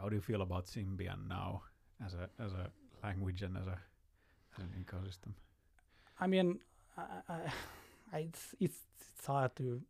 [0.00, 1.62] how do you feel about Symbian now
[2.04, 2.70] as a as a
[3.06, 3.78] language and as a
[4.58, 5.32] an ecosystem?
[6.20, 6.58] I mean,
[6.96, 7.34] I, I,
[8.12, 8.78] I, it's, it's
[9.16, 9.80] it's hard to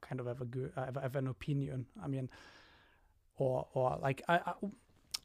[0.00, 1.86] kind of have a good have, have an opinion.
[2.02, 2.28] I mean,
[3.36, 4.52] or or like I, I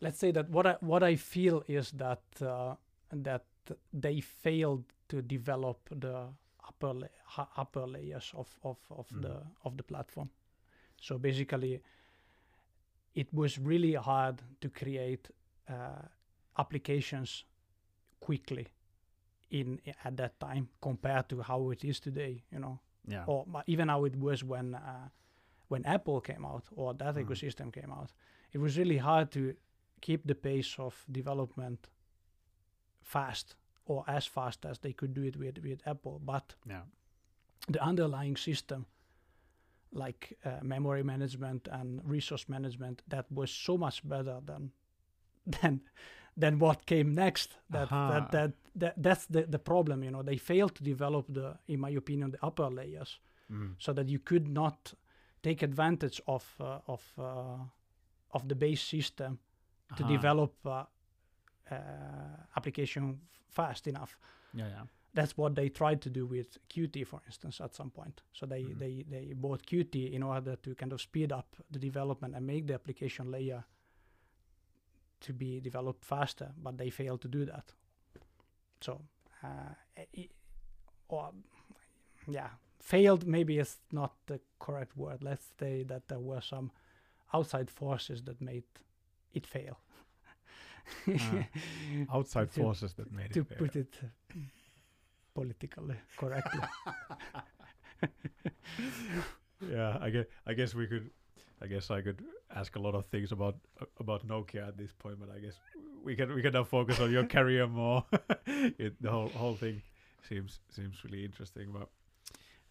[0.01, 2.75] let's say that what I what I feel is that uh,
[3.11, 3.45] that
[3.93, 6.27] they failed to develop the
[6.67, 9.21] upper la- upper layers of of of Mm.
[9.21, 10.29] the of the platform.
[11.01, 11.81] So basically,
[13.15, 15.29] it was really hard to create
[15.69, 16.07] uh,
[16.57, 17.43] applications
[18.25, 18.67] quickly
[19.49, 22.43] in at that time compared to how it is today.
[22.51, 23.25] You know, Yeah.
[23.27, 25.09] or even how it was when uh,
[25.67, 27.23] when Apple came out or that Mhm.
[27.25, 28.13] ecosystem came out.
[28.53, 29.41] It was really hard to
[30.01, 31.89] keep the pace of development
[33.01, 33.55] fast
[33.85, 36.19] or as fast as they could do it with with Apple.
[36.19, 36.83] But Yeah.
[37.73, 38.85] the underlying system,
[39.91, 44.71] like uh, memory management and resource management, that was so much better than
[45.61, 45.81] than
[46.37, 47.57] than what came next.
[47.69, 48.09] That Aha.
[48.09, 50.03] that, that that that's the the problem.
[50.03, 53.19] You know, they failed to develop the, in my opinion, the upper layers
[53.51, 53.75] Mm.
[53.77, 54.93] so that you could not
[55.41, 57.57] take advantage of uh, of uh,
[58.31, 59.37] of the base system
[59.97, 60.85] to develop uh,
[61.71, 61.75] uh,
[62.55, 64.17] application f- fast enough.
[64.53, 64.83] Yeah, yeah.
[65.13, 68.21] That's what they tried to do with Qt, for instance, at some point.
[68.31, 68.77] So they Mhm.
[68.79, 72.65] they they bought Qt in order to kind of speed up the development and make
[72.67, 73.63] the application layer
[75.23, 77.73] to be developed faster, but they failed to do that.
[78.81, 79.01] So,
[79.43, 79.73] uh,
[80.17, 80.29] i-
[81.09, 81.31] or
[82.27, 85.23] yeah, failed maybe is not the correct word.
[85.23, 86.71] Let's say that there were some
[87.33, 88.63] outside forces that made
[89.33, 89.77] it fail.
[91.07, 91.47] Ah,
[92.13, 93.57] Outside To- forces that made to it fail.
[93.57, 93.99] put it
[95.33, 96.61] politically correctly.
[99.71, 101.09] yeah, I guess I guess we could.
[101.63, 102.21] I guess I could
[102.55, 103.55] ask a lot of things about
[103.99, 105.59] about Nokia at this point, but I guess
[106.03, 108.05] we can we can now focus on your career more.
[108.79, 109.81] it, the whole whole thing
[110.29, 111.87] seems seems really interesting, but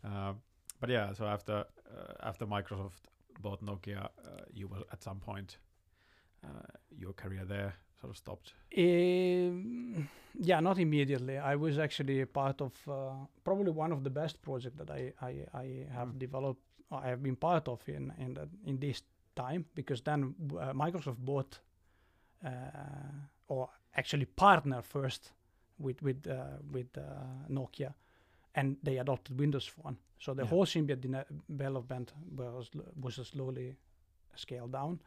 [0.05, 0.37] um,
[0.81, 1.13] but yeah.
[1.15, 3.01] So after uh, after Microsoft
[3.41, 4.09] bought Nokia, uh,
[4.53, 5.57] you were at some point
[6.45, 6.49] uh,
[6.99, 8.55] your career there sort of stopped.
[8.77, 11.39] Um, yeah, not immediately.
[11.39, 15.13] I was actually a part of uh, probably one of the best projects that I
[15.21, 16.19] I, I have Mm.
[16.19, 16.63] developed.
[16.93, 19.03] I have been part of in in the, in this
[19.35, 21.61] time because then uh, Microsoft bought
[22.45, 22.51] uh,
[23.49, 25.33] or actually partner first
[25.79, 27.03] with with uh, with uh,
[27.49, 27.95] Nokia,
[28.55, 29.97] and they adopted Windows Phone.
[30.19, 30.51] So the Yeah.
[30.51, 32.71] whole Symbian development was
[33.03, 33.77] was slowly
[34.35, 35.01] scaled down,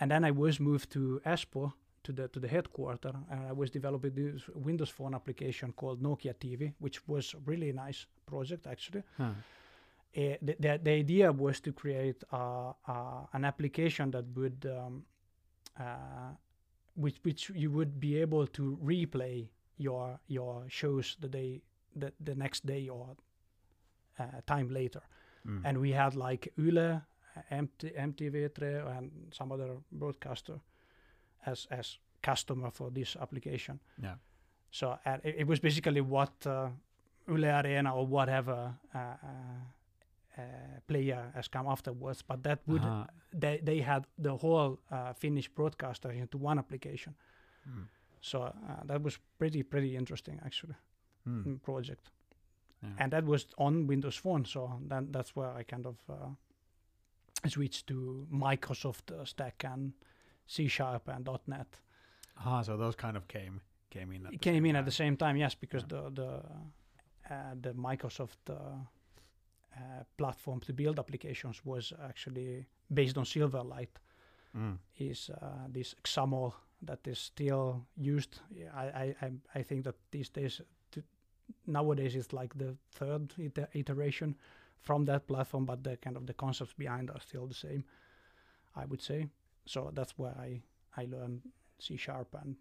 [0.00, 3.70] and then I was moved to Espoo to the to the headquarter and I was
[3.70, 9.02] developing this Windows Phone application called Nokia TV, which was really nice project actually.
[10.16, 15.04] Uh, the, the the idea was to create uh, uh, an application that would um,
[15.80, 16.30] uh,
[16.94, 21.62] which which you would be able to replay your your shows the day
[21.96, 23.16] the, the next day or
[24.18, 25.00] uh, time later
[25.46, 25.60] Mm.
[25.64, 27.02] and we had like Yle
[27.50, 30.58] MT, MTV3, and some other broadcaster
[31.44, 33.78] as as customer for this application.
[34.02, 34.14] yeah.
[34.70, 36.70] So uh, it, it was basically what uh,
[37.28, 39.60] Yle Areena or whatever uh, uh, uh,
[40.86, 43.06] player has come afterwards, but that would Aha.
[43.40, 47.14] they they had the whole uh, Finnish broadcaster into one application.
[47.68, 47.86] Mm.
[48.20, 48.52] So uh,
[48.86, 50.74] that was pretty pretty interesting actually
[51.26, 51.44] Mm.
[51.46, 52.10] mm, project
[52.82, 52.90] Yeah.
[53.04, 54.44] and that was on Windows Phone.
[54.44, 56.28] So then that's where I kind of uh,
[57.48, 59.92] switched to Microsoft uh, stack and
[60.46, 61.80] C Sharp and dot .NET.
[62.36, 64.26] Ah, so those kind of came came in.
[64.26, 66.10] At came same in at the same time, yes, because Yeah.
[66.10, 66.42] the the
[67.34, 68.84] uh, the Microsoft uh,
[69.76, 73.88] uh, platform to build applications was actually based on Silverlight.
[74.56, 74.78] Mm.
[74.98, 78.40] Is uh, this XAML that is still used?
[78.74, 80.60] I I I, think that these days.
[80.92, 81.02] To,
[81.66, 84.36] Nowadays, it's like the third iter- iteration
[84.80, 87.84] from that platform, but the kind of the concepts behind are still the same.
[88.76, 89.26] I would say
[89.66, 89.90] so.
[89.94, 90.62] That's where I
[90.96, 91.42] I learned
[91.78, 92.56] C sharp and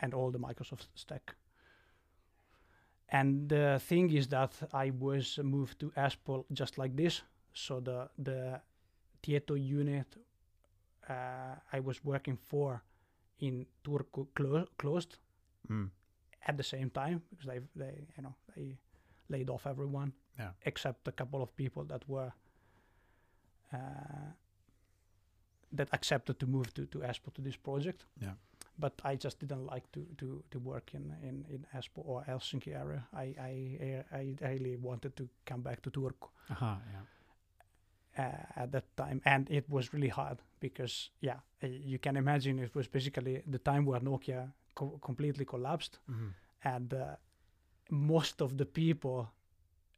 [0.00, 1.34] and all the Microsoft stack.
[3.10, 7.22] And the thing is that I was moved to Espoo just like this.
[7.52, 8.60] So the the
[9.22, 10.16] Tieto unit
[11.08, 12.82] uh, I was working for
[13.38, 15.18] in Turku clo- closed
[15.70, 15.90] Mm.
[16.46, 18.78] at the same time because they they you know they
[19.28, 20.52] laid off everyone Yeah.
[20.64, 22.32] except a couple of people that were
[23.72, 24.32] uh,
[25.76, 28.04] that accepted to move to to Espoo to this project.
[28.22, 28.34] Yeah.
[28.80, 32.72] But I just didn't like to to to work in in in Espoo or Helsinki
[32.74, 33.02] area.
[33.12, 34.04] I I
[34.44, 37.04] I really wanted to come back to Turku Aha, yeah.
[38.18, 42.74] uh, at that time, and it was really hard because yeah, you can imagine it
[42.74, 46.32] was basically the time where Nokia co- completely collapsed Mhm.
[46.64, 47.16] and uh,
[47.90, 49.26] most of the people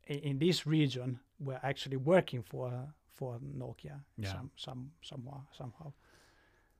[0.06, 4.32] in, in this region were actually working for for Nokia Yeah.
[4.32, 5.92] some some somehow somehow.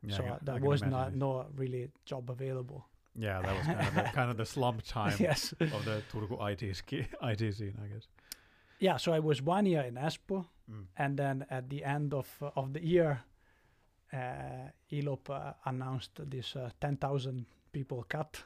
[0.03, 1.47] Yeah, so I can- I was not no it.
[1.57, 2.87] really job available.
[3.19, 5.53] Yeah, that was kind of the, kind of the slump time yes.
[5.61, 8.07] of the Turku IT, ski, IT scene, I guess.
[8.79, 8.97] Yeah.
[8.99, 10.87] So I was one year in Espoo, Mm.
[10.97, 13.21] and then at the end of uh, of the year,
[14.13, 18.45] uh, Elop uh, announced this uh, ten thousand people cut.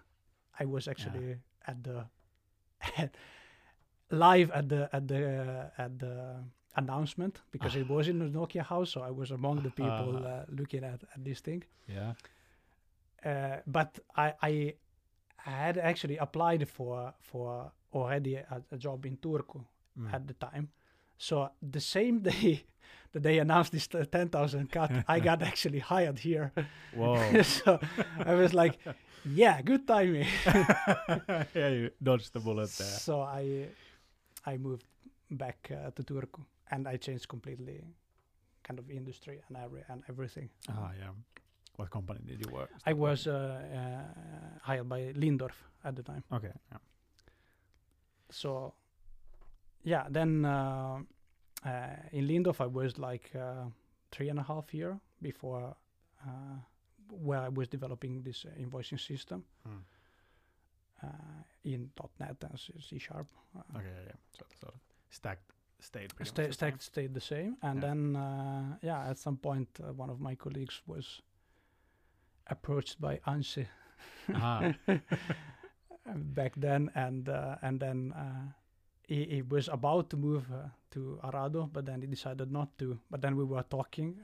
[0.58, 1.36] I was actually
[1.66, 2.06] at the
[4.10, 6.44] live at the at the at the
[6.76, 10.28] announcement because it was in the Nokia house, so I was among the people Ah.
[10.28, 11.62] uh, looking at, at this thing.
[11.88, 12.12] Yeah.
[13.24, 14.74] Uh, but I, I
[15.36, 19.64] had actually applied for for already a, a job in Turku,
[19.98, 20.12] Mm.
[20.12, 20.68] at the time.
[21.18, 22.64] So the same day
[23.12, 26.50] that they announced this t- 10,000 cut, I got actually hired here.
[26.96, 27.42] Whoa.
[27.58, 27.78] so
[28.26, 28.76] I was like,
[29.24, 30.26] yeah, good timing.
[31.54, 32.86] yeah, you dodged the bullet there.
[32.98, 33.68] So I
[34.44, 34.84] I moved
[35.30, 37.84] back uh, to Turku and I changed completely
[38.62, 40.50] kind of industry and every and everything.
[40.68, 41.10] Ah, yeah.
[41.76, 42.70] What company did you work?
[42.86, 46.22] I was uh, uh, hired by Lindorff at the time.
[46.32, 46.52] Okay.
[46.72, 46.78] Yeah.
[48.30, 48.74] So
[49.82, 50.98] yeah, then uh,
[51.64, 53.64] uh, in Lindorff I was like uh,
[54.10, 55.74] three and a half year before
[56.26, 56.56] uh,
[57.10, 59.82] where I was developing this uh, invoicing system Hmm.
[61.02, 63.26] uh, in .NET and C- Sharp.
[63.56, 63.86] Uh, Okay.
[63.86, 64.16] Yeah, yeah.
[64.38, 64.74] So of
[65.10, 65.50] stacked
[65.84, 66.80] stayed pretty Sta- much the stack same.
[66.80, 67.86] stayed the same, and Yeah.
[67.88, 71.22] then uh, yeah, at some point uh, one of my colleagues was
[72.46, 73.66] approached by Ansi
[74.34, 74.72] Ah.
[76.34, 78.52] back then, and uh, and then uh,
[79.08, 82.98] he, he was about to move uh, to Arado, but then he decided not to.
[83.10, 84.16] But then we were talking,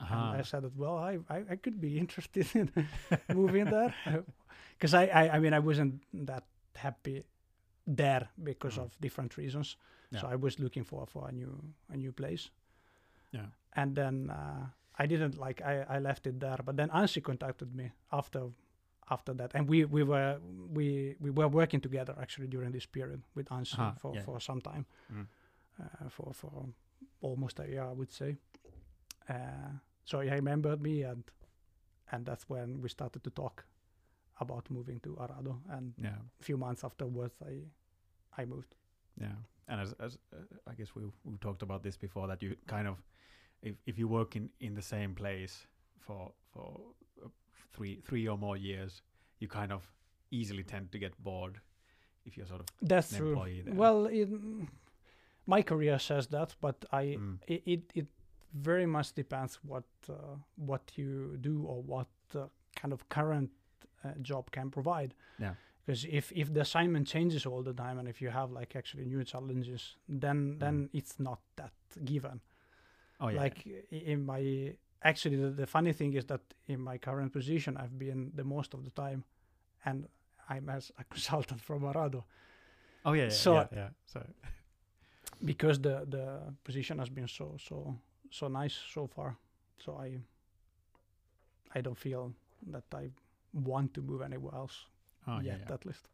[0.00, 0.32] Aha.
[0.32, 2.70] and I said that well, I, I, I could be interested in
[3.34, 3.94] moving there,
[4.78, 6.44] because I, I I mean I wasn't that
[6.74, 7.24] happy
[7.86, 8.84] there because Mhm.
[8.84, 9.76] of different reasons.
[10.20, 12.50] So I was looking for for a new a new place,
[13.30, 13.46] Yeah.
[13.72, 14.66] and then uh,
[15.02, 16.58] I didn't like I, I left it there.
[16.64, 18.50] But then Ansi contacted me after
[19.10, 20.40] after that, and we we were
[20.74, 24.24] we we were working together actually during this period with Ansi Ah, for yeah.
[24.24, 25.26] for some time, Mm.
[25.78, 26.68] uh, for for
[27.22, 28.36] almost a year I would say.
[29.28, 31.22] Uh, so he remembered me, and
[32.12, 33.64] and that's when we started to talk
[34.40, 35.60] about moving to Arado.
[35.70, 36.18] And Yeah.
[36.40, 37.62] a few months afterwards, I
[38.42, 38.74] I moved.
[39.20, 39.36] Yeah,
[39.68, 42.88] and as, as uh, I guess we we talked about this before that you kind
[42.88, 43.02] of
[43.62, 45.66] if if you work in in the same place
[45.98, 46.80] for for
[47.24, 47.28] uh,
[47.72, 49.02] three three or more years,
[49.40, 49.92] you kind of
[50.30, 51.60] easily tend to get bored
[52.24, 53.28] if you're sort of That's an true.
[53.32, 53.74] employee there.
[53.74, 54.68] Well, in,
[55.46, 57.38] my career says that, but I Mm.
[57.46, 58.06] it, it it
[58.52, 62.46] very much depends what uh, what you do or what uh,
[62.80, 63.50] kind of current
[64.04, 65.14] uh, job can provide.
[65.38, 65.54] Yeah.
[65.86, 69.04] Because if if the assignment changes all the time and if you have like actually
[69.06, 71.72] new challenges, then then it's not that
[72.04, 72.40] given.
[73.20, 77.32] oh yeah Like in my actually the, the funny thing is that in my current
[77.32, 79.24] position I've been the most of the time,
[79.84, 80.08] and
[80.48, 82.24] I'm as a consultant from Arado
[83.04, 83.88] oh yeah yeah so- yeah, yeah.
[84.06, 84.20] so
[85.44, 87.94] because the the position has been so so
[88.30, 89.36] so nice so far
[89.84, 90.18] so i
[91.74, 92.32] i don't feel
[92.72, 93.10] that i
[93.52, 94.86] want to move anywhere else
[95.26, 95.74] oh yeah yet yeah.
[95.74, 96.08] at least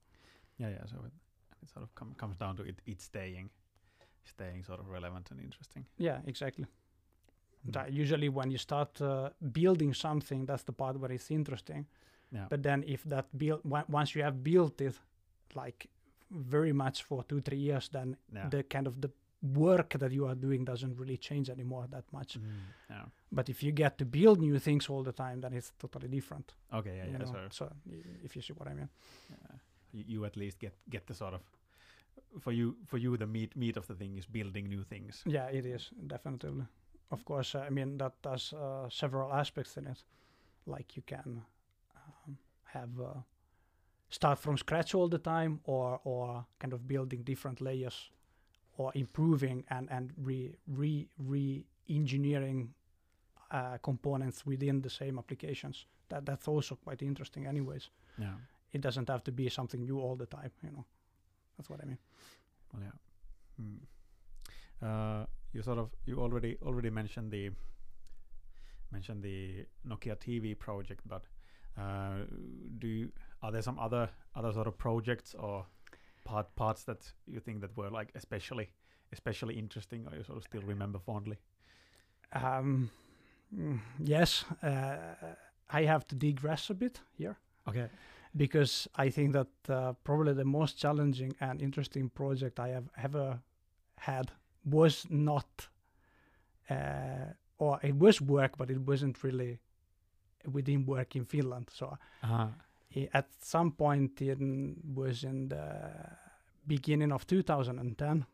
[0.59, 1.13] yeah yeah so it,
[1.63, 3.51] it sort of com- comes down to it it staying
[4.25, 5.85] staying sort of relevant and interesting.
[5.99, 6.67] yeah exactly
[7.67, 7.73] Mm.
[7.73, 11.87] That usually when you start uh, building something that's the part where it's interesting
[12.31, 12.47] Yeah.
[12.49, 14.95] but then if that build on- once you have built it
[15.55, 15.89] like
[16.31, 18.49] very much for two three years then yeah.
[18.51, 19.11] the kind of the
[19.55, 23.05] work that you are doing doesn't really change anymore that much Mm, yeah.
[23.33, 26.55] but if you get to build new things all the time then it's totally different
[26.73, 26.97] Okay.
[26.97, 27.11] Yeah.
[27.11, 27.19] Yeah.
[27.19, 28.89] know, So so y- if you see what I mean.
[29.33, 29.57] uh,
[29.93, 31.41] you, you at least get get the sort of
[32.41, 35.23] for you for you the meat meat of the thing is building new things.
[35.27, 36.67] Yeah, it is definitely.
[37.11, 40.05] Of course, I mean that does uh, several aspects in it.
[40.67, 41.43] Like you can
[41.95, 43.21] um, have uh,
[44.11, 48.11] start from scratch all the time, or or kind of building different layers,
[48.79, 52.75] or improving and and re re re engineering
[53.51, 55.87] uh, components within the same applications.
[56.09, 57.47] That that's also quite interesting.
[57.47, 58.35] Anyways, Yeah.
[58.73, 60.51] it doesn't have to be something new all the time.
[60.63, 60.85] You know,
[61.57, 61.99] that's what I mean.
[62.73, 63.65] Well, yeah.
[63.65, 63.77] Hmm.
[64.83, 67.51] Uh, you sort of you already already mentioned the
[68.93, 71.23] mentioned the Nokia TV project, but
[71.79, 72.25] uh,
[72.79, 73.13] do you,
[73.43, 75.67] are there some other other sort of projects or
[76.27, 78.69] part parts that you think that were like especially
[79.13, 81.37] especially interesting, or you sort of still remember fondly?
[82.33, 82.91] Um,
[83.53, 85.35] mm, yes, uh,
[85.81, 87.37] I have to digress a bit here
[87.69, 87.89] Okay.
[88.37, 93.41] because I think that uh, probably the most challenging and interesting project I have ever
[93.99, 94.33] had
[94.65, 95.69] was not,
[96.71, 99.59] uh, or it was work, but it wasn't really
[100.53, 101.71] within work in Finland.
[101.73, 102.49] So Uh-huh.
[103.13, 105.65] At some point in was in the
[106.67, 108.25] beginning of 2010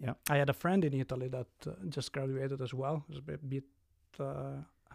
[0.00, 0.14] Yeah.
[0.30, 3.40] i had a friend in italy that uh, just graduated as well was a bit,
[3.48, 3.64] bit
[4.20, 4.24] uh,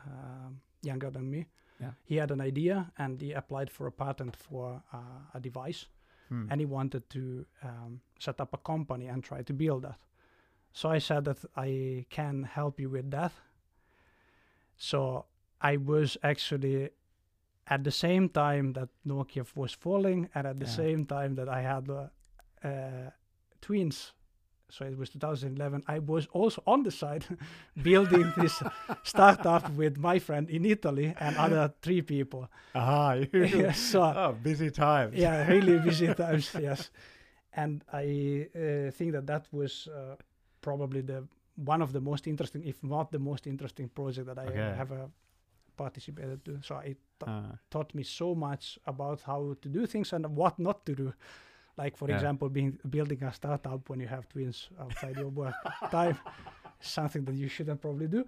[0.05, 1.45] um younger than me
[1.79, 1.93] Yeah.
[2.09, 5.87] he had an idea and he applied for a patent for uh, a device
[6.29, 6.47] Hmm.
[6.51, 9.99] and he wanted to um, set up a company and try to build that.
[10.73, 13.31] So I said that I can help you with that.
[14.77, 15.25] So
[15.61, 16.89] I was actually
[17.69, 20.71] at the same time that Nokia was falling, and at the Yeah.
[20.75, 22.07] same time that I had uh,
[22.67, 23.11] uh,
[23.61, 24.13] twins
[24.69, 25.83] so it was 2011.
[25.87, 27.25] I was also on the side
[27.81, 28.61] building this
[29.03, 32.49] startup with my friend in Italy and other three people.
[32.75, 35.15] Aha, you, Yeah, so oh, busy times.
[35.17, 36.53] yeah, really busy times.
[36.53, 36.91] Yes,
[37.53, 40.15] and I uh, think that that was uh,
[40.61, 41.23] probably the
[41.55, 44.73] one of the most interesting, if not the most interesting project that I Okay.
[44.77, 45.07] have uh,
[45.77, 46.59] participated to.
[46.61, 46.97] So it
[47.27, 51.13] Ah, taught me so much about how to do things and what not to do.
[51.77, 52.15] Like for Yeah.
[52.15, 55.55] example, being building a startup when you have twins outside your work
[55.91, 56.17] time,
[56.79, 58.25] something that you shouldn't probably do.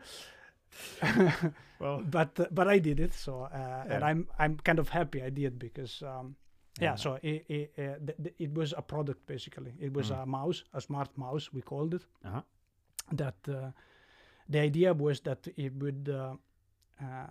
[1.80, 3.14] well, but uh, but I did it.
[3.14, 6.36] So uh, and I'm I'm kind of happy I did because um,
[6.82, 6.96] yeah.
[6.96, 9.74] So it it, uh, th- th- it was a product basically.
[9.80, 10.24] It was Mm.
[10.24, 12.06] a mouse, a smart mouse we called it.
[12.26, 12.42] Uh-huh.
[13.12, 13.72] That uh,
[14.50, 16.10] the idea was that it would.
[17.02, 17.28] Uh,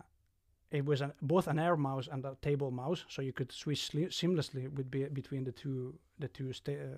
[0.71, 3.91] it was an, both an air mouse and a table mouse, so you could switch
[4.11, 6.97] seamlessly with be, between the two the two sta- uh,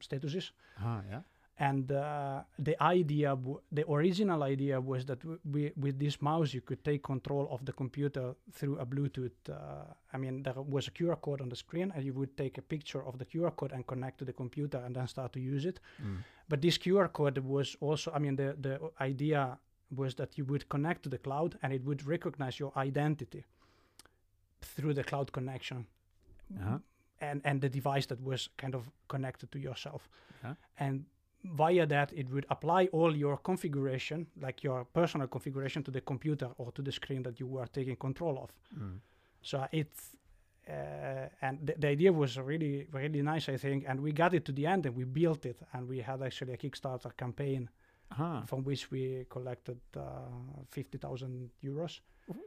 [0.00, 0.52] statuses.
[0.80, 1.20] Ah, yeah.
[1.60, 6.54] And uh, the idea, w- the original idea was that w- we, with this mouse
[6.54, 9.32] you could take control of the computer through a Bluetooth.
[9.50, 9.82] Uh,
[10.12, 12.62] I mean, there was a QR code on the screen, and you would take a
[12.62, 15.64] picture of the QR code and connect to the computer, and then start to use
[15.66, 15.80] it.
[16.00, 16.18] Mm.
[16.48, 19.58] But this QR code was also, I mean, the the idea
[19.90, 23.44] was that you would connect to the cloud, and it would recognize your identity
[24.60, 25.86] through the cloud connection,
[26.60, 26.78] Uh-huh.
[27.20, 30.08] and and the device that was kind of connected to yourself
[30.44, 30.54] Yeah.
[30.78, 31.04] and
[31.44, 36.48] via that it would apply all your configuration like your personal configuration to the computer
[36.58, 39.00] or to the screen that you were taking control of Mm.
[39.42, 40.16] so it's
[40.68, 44.44] uh, and the, the idea was really really nice i think and we got it
[44.44, 47.68] to the end and we built it and we had actually a kickstarter campaign
[48.10, 50.02] Ah, from which we collected uh,
[50.70, 52.00] 50000 euros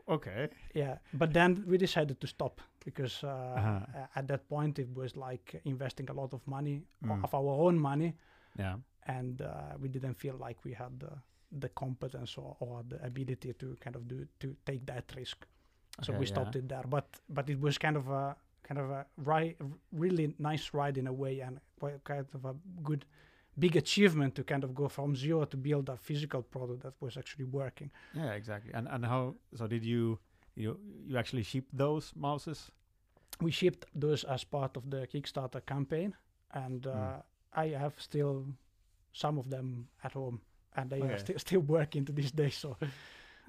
[0.07, 0.49] okay.
[0.73, 4.07] yeah but then we decided to stop because uh, Uh-huh.
[4.15, 7.23] at that point it was like investing a lot of money Mm.
[7.23, 8.13] of our own money
[8.59, 8.77] Yeah.
[9.07, 9.47] and uh,
[9.81, 11.11] we didn't feel like we had the,
[11.59, 15.45] the competence or, or the ability to kind of do to take that risk
[16.01, 18.89] so Okay, we stopped it there but but it was kind of a kind of
[18.89, 19.55] a ri-
[19.91, 22.53] really nice ride in a way and quite kind of a
[22.83, 23.05] good
[23.57, 27.17] big achievement to kind of go from zero to build a physical product that was
[27.17, 28.73] actually working Yeah, exactly.
[28.73, 29.35] And and how?
[29.55, 30.17] So did you
[30.55, 30.77] you
[31.07, 32.71] you actually ship those mouses?
[33.41, 36.13] we shipped those as part of the Kickstarter campaign,
[36.53, 37.23] and uh, Mm.
[37.53, 38.45] I have still
[39.13, 40.39] some of them at home,
[40.75, 41.17] and they are Okay.
[41.17, 42.49] still still working to this day.
[42.51, 42.77] So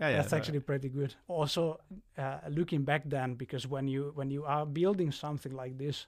[0.00, 0.16] Yeah, yeah.
[0.16, 1.14] that's so- actually pretty good.
[1.28, 1.78] Also,
[2.18, 6.06] uh, looking back then, because when you when you are building something like this,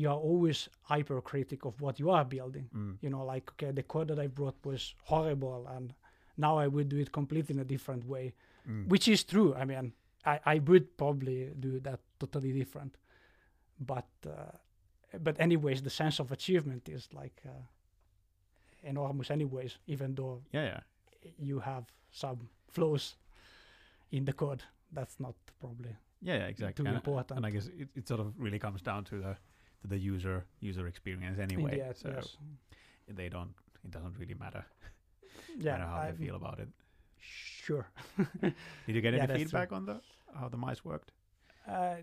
[0.00, 2.66] you are always hypercritic of what you are building.
[2.74, 2.94] Mm.
[3.04, 5.86] You know, like okay, the code that I brought was horrible, and
[6.36, 8.32] now I would do it completely in a different way
[8.68, 8.86] Mm.
[8.92, 9.50] which is true.
[9.62, 9.92] I mean,
[10.32, 12.92] I, I would probably do that totally different,
[13.92, 14.52] but uh,
[15.26, 17.62] but anyways, the sense of achievement is like uh,
[18.82, 19.30] enormous.
[19.30, 20.80] Anyways, even though Yeah, yeah.
[21.38, 23.16] you have some flaws
[24.10, 26.84] in the code, that's not probably Yeah, yeah, exactly.
[26.84, 27.36] too And, important.
[27.38, 29.36] and I guess it, it sort of really comes down to the
[29.82, 31.82] to the user user experience anyway.
[31.94, 32.36] so yes.
[33.08, 33.54] they don't.
[33.84, 34.64] It doesn't really matter.
[35.58, 36.68] Yeah, matter how I'm they feel about it.
[37.20, 37.86] Sure.
[38.86, 39.44] Did you get Yeah, any that's true.
[39.44, 40.00] feedback on the
[40.34, 41.12] how the mice worked?
[41.66, 41.96] Uh,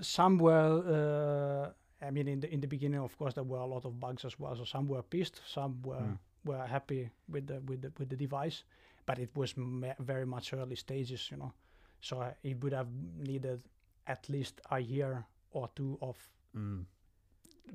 [0.00, 1.72] some were,
[2.02, 3.98] uh, I mean, in the in the beginning, of course, there were a lot of
[4.00, 4.54] bugs as well.
[4.56, 6.18] So some were pissed, some were Mm.
[6.44, 8.64] were happy with the with the with the device,
[9.06, 11.52] but it was ma- very much early stages, you know.
[12.00, 13.60] So uh, it would have needed
[14.06, 16.16] at least a year or two of
[16.56, 16.86] Mm.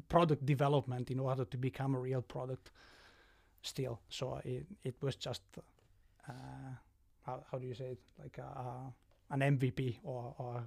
[0.10, 2.72] product development in order to become a real product.
[3.62, 5.44] Still, so it it was just
[6.28, 6.34] uh,
[7.26, 8.94] how how do you say it like a, a,
[9.30, 10.64] an MVP or or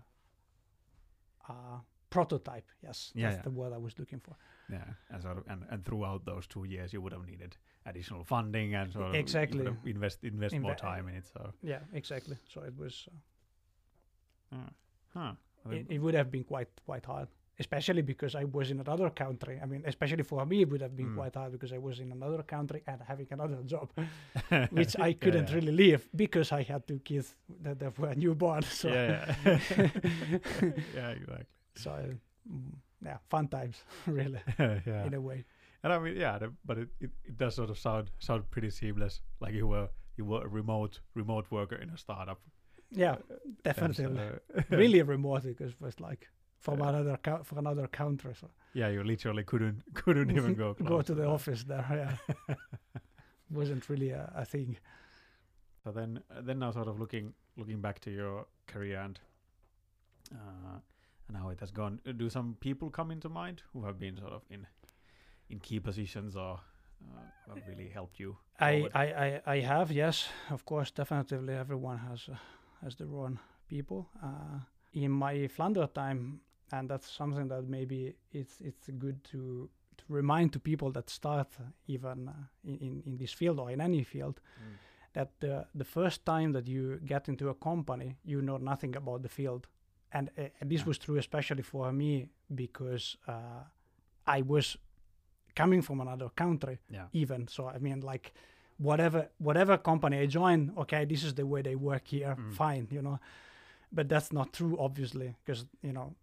[1.48, 1.52] a
[2.10, 2.68] prototype.
[2.82, 3.42] Yes, Yeah, that's yeah.
[3.42, 4.36] the word I was looking for.
[4.70, 8.24] Yeah, and sort of, and, and throughout those two years, you would have needed additional
[8.24, 9.66] funding and sort of Exactly.
[9.84, 11.26] invest invest more time in it.
[11.26, 12.36] So, Yeah, exactly.
[12.48, 13.08] So it was.
[14.52, 14.70] Uh, uh,
[15.14, 15.32] huh?
[15.70, 17.28] It, it would have been quite quite hard,
[17.60, 19.60] especially because I was in another country.
[19.62, 21.16] I mean, especially for me, it would have been Mm.
[21.16, 23.90] quite hard because I was in another country and having another job,
[24.70, 25.54] which I couldn't yeah.
[25.54, 28.62] really leave because I had two kids that, that were newborn.
[28.62, 29.58] So Yeah, yeah.
[30.94, 31.46] yeah, exactly.
[31.76, 32.74] so uh, mm,
[33.04, 33.76] yeah, fun times
[34.06, 35.44] really yeah, in a way.
[35.82, 38.70] and I mean, yeah, the, but it, it, it does sort of sound sound pretty
[38.70, 39.20] seamless.
[39.40, 42.40] Like you were you were a remote remote worker in a startup.
[42.90, 43.16] Yeah,
[43.64, 44.18] definitely.
[44.70, 46.28] really remote because it was like
[46.64, 46.88] from Yeah.
[46.88, 48.34] another co- from another country.
[48.40, 51.28] So yeah, you literally couldn't couldn't even go go to the that.
[51.28, 51.86] office there.
[52.48, 52.56] Yeah,
[53.50, 54.76] wasn't really a, a thing.
[55.84, 59.20] So then, then now sort of looking looking back to your career and
[60.32, 60.78] uh,
[61.28, 62.00] and how it has gone.
[62.08, 64.66] uh, Do some people come into mind who have been sort of in
[65.50, 66.60] in key positions or
[67.16, 67.20] uh,
[67.54, 68.36] have really helped you?
[68.60, 68.88] I.
[68.94, 71.54] I, I, I have yes, of course, definitely.
[71.54, 72.36] Everyone has uh,
[72.82, 73.38] has their own
[73.68, 74.08] people.
[74.22, 74.60] Uh,
[74.92, 76.40] in my Flanders time,
[76.72, 81.48] and that's something that maybe it's it's good to to remind to people that start
[81.86, 82.32] even uh,
[82.64, 84.76] in, in in this field or in any field Mm.
[85.12, 89.22] that the the first time that you get into a company, you know nothing about
[89.22, 89.66] the field,
[90.12, 90.86] and, uh, this Yeah.
[90.88, 93.64] was true especially for me because uh,
[94.38, 94.76] I was
[95.54, 97.06] coming from another country Yeah.
[97.12, 98.32] even so i mean like
[98.78, 102.52] whatever whatever company i join okay this is the way they work here Mm.
[102.52, 103.18] fine you know
[103.92, 106.14] but that's not true obviously because you know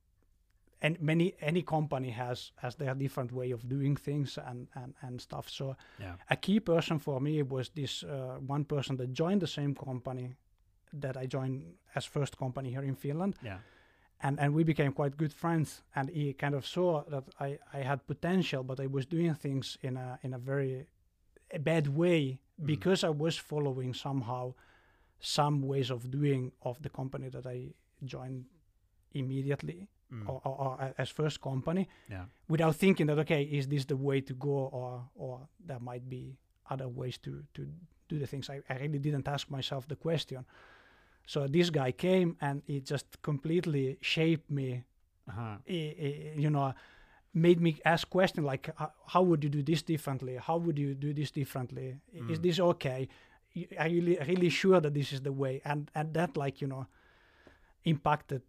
[0.81, 5.21] and many any company has has their different way of doing things and and, and
[5.21, 6.15] stuff so Yeah.
[6.29, 10.35] a key person for me was this uh, one person that joined the same company
[11.01, 11.63] that i joined
[11.95, 13.57] as first company here in finland Yeah.
[14.23, 17.83] and and we became quite good friends and he kind of saw that i i
[17.83, 20.87] had potential but i was doing things in a in a very
[21.53, 22.65] a bad way Mm.
[22.65, 24.53] because i was following somehow
[25.19, 27.73] some ways of doing of the company that i
[28.03, 28.45] joined
[29.13, 30.27] immediately Mm.
[30.29, 32.25] or, or, or as first company Yeah.
[32.49, 34.49] without thinking that okay is this the way to go
[34.79, 36.37] or or there might be
[36.69, 37.61] other ways to to
[38.09, 40.45] do the things i, I really didn't ask myself the question
[41.25, 44.83] so this guy came and he just completely shaped me
[45.29, 45.57] Uh-huh.
[45.67, 46.73] eh, eh, you know
[47.33, 50.93] made me ask questions like "Ho- how would you do this differently how would you
[50.95, 52.43] do this differently I- is Mm.
[52.43, 53.07] this okay
[53.83, 56.67] are you really, really sure that this is the way and and that like you
[56.73, 56.85] know
[57.83, 58.41] impacted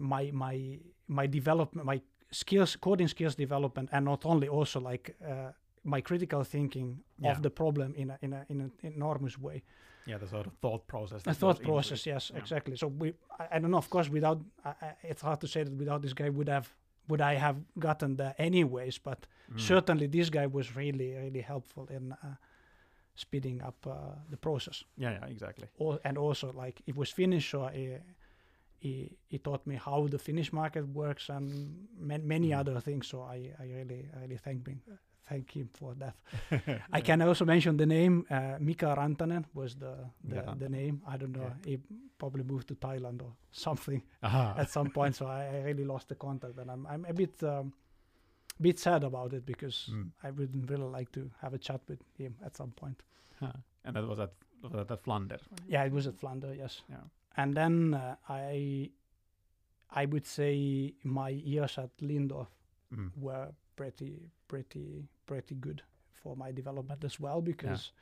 [0.00, 0.78] my my
[1.08, 2.00] my development my
[2.30, 5.50] skills coding skills development and not only also like uh,
[5.84, 7.32] my critical thinking Yeah.
[7.32, 9.62] of the problem in a, in a, in an enormous way
[10.06, 11.22] Yeah, the sort of thought process.
[11.22, 12.40] that thought into process yes Yeah.
[12.42, 13.08] exactly so we
[13.40, 16.00] I, I don't know of course without I, I, it's hard to say that without
[16.02, 16.66] this guy would have
[17.08, 19.60] would i have gotten there anyways but Mm.
[19.60, 22.34] certainly this guy was really really helpful in uh,
[23.14, 23.92] speeding up uh,
[24.30, 25.68] the process Yeah, yeah, exactly.
[25.80, 27.96] Al- and also like it was finnish so he,
[28.78, 32.58] he, he taught me how the finnish market works and man, many Mm.
[32.60, 34.80] other things so i, I really I really thank him
[35.28, 36.14] thank him for that
[36.98, 41.02] I can also mention the name uh, Mika Rantanen was the the, Mika the name.
[41.12, 41.50] I don't know.
[41.60, 41.70] Okay.
[41.70, 41.78] He
[42.18, 44.54] probably moved to Thailand or something Aha.
[44.62, 45.16] at some point.
[45.16, 47.72] So I, I really lost the contact, and I'm I'm a bit um,
[48.60, 50.10] bit sad about it because Mm.
[50.26, 53.02] I would really like to have a chat with him at some point.
[53.40, 53.52] Huh.
[53.84, 55.42] And that was at was that at Flanders.
[55.68, 56.82] Yeah, it was at Flanders, yes.
[56.88, 57.04] Yeah.
[57.36, 58.90] And then uh, I
[59.90, 62.48] I would say my years at Lindorff
[62.92, 63.10] Mm.
[63.16, 65.82] were pretty pretty pretty good
[66.12, 67.92] for my development as well because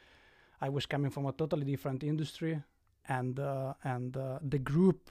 [0.60, 2.62] I was coming from a totally different industry
[3.08, 5.10] and uh, and uh, the group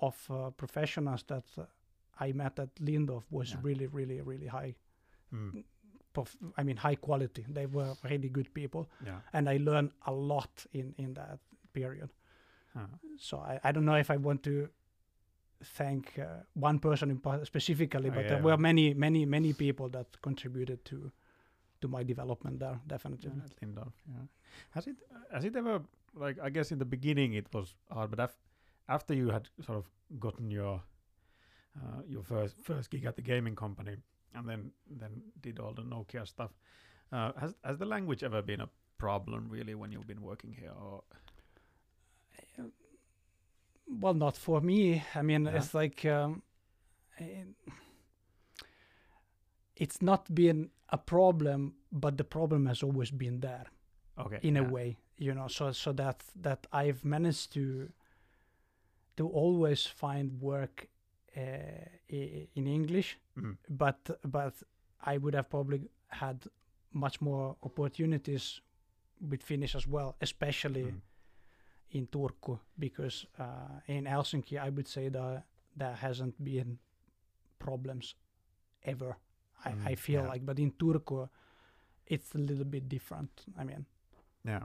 [0.00, 1.64] of uh, professionals that uh,
[2.20, 3.58] I met at Lindorff was Yeah.
[3.62, 4.74] really really really high
[5.32, 5.64] Mm.
[6.12, 9.20] prof- I mean high quality they were really good people Yeah.
[9.32, 11.40] and I learned a lot in in that
[11.72, 12.10] period
[12.74, 12.86] Huh.
[13.18, 14.68] so I, I don't know if I want to
[15.62, 20.06] thank uh, one person specifically, Oh, but yeah, there were many, many, many people that
[20.22, 21.10] contributed to
[21.80, 22.78] to my development there.
[22.86, 23.30] Definitely.
[23.34, 23.92] Yeah, at Lindorff.
[24.06, 24.26] Yeah.
[24.70, 24.96] Has it
[25.32, 25.80] has it ever
[26.14, 28.38] like I guess in the beginning it was hard, but af-
[28.88, 30.82] after you had sort of gotten your
[31.76, 33.96] uh, your first first gig at the gaming company
[34.34, 36.50] and then then did all the Nokia stuff,
[37.12, 38.68] uh, has has the language ever been a
[38.98, 40.72] problem really when you've been working here?
[40.72, 41.02] Or
[43.90, 45.02] Well, not for me.
[45.14, 45.56] I mean, Yeah.
[45.56, 46.42] it's like um,
[47.18, 47.44] eh,
[49.76, 53.64] it's not been a problem, but the problem has always been there.
[54.18, 57.88] okay, in a way you know so so that that i've managed to
[59.16, 60.88] to always find work
[61.36, 61.86] uh,
[62.56, 63.56] in english Mm.
[63.68, 64.54] but but
[65.12, 66.36] i would have probably had
[66.92, 68.60] much more opportunities
[69.30, 71.00] with finnish as well especially Mm.
[71.90, 75.42] In turku because uh, in helsinki i would say that
[75.76, 76.78] there hasn't been
[77.58, 78.14] problems
[78.82, 79.16] ever
[79.64, 80.28] I, I Mm, feel yeah.
[80.32, 81.28] like but in turku
[82.06, 83.86] it's a little bit different i mean
[84.44, 84.62] Yeah.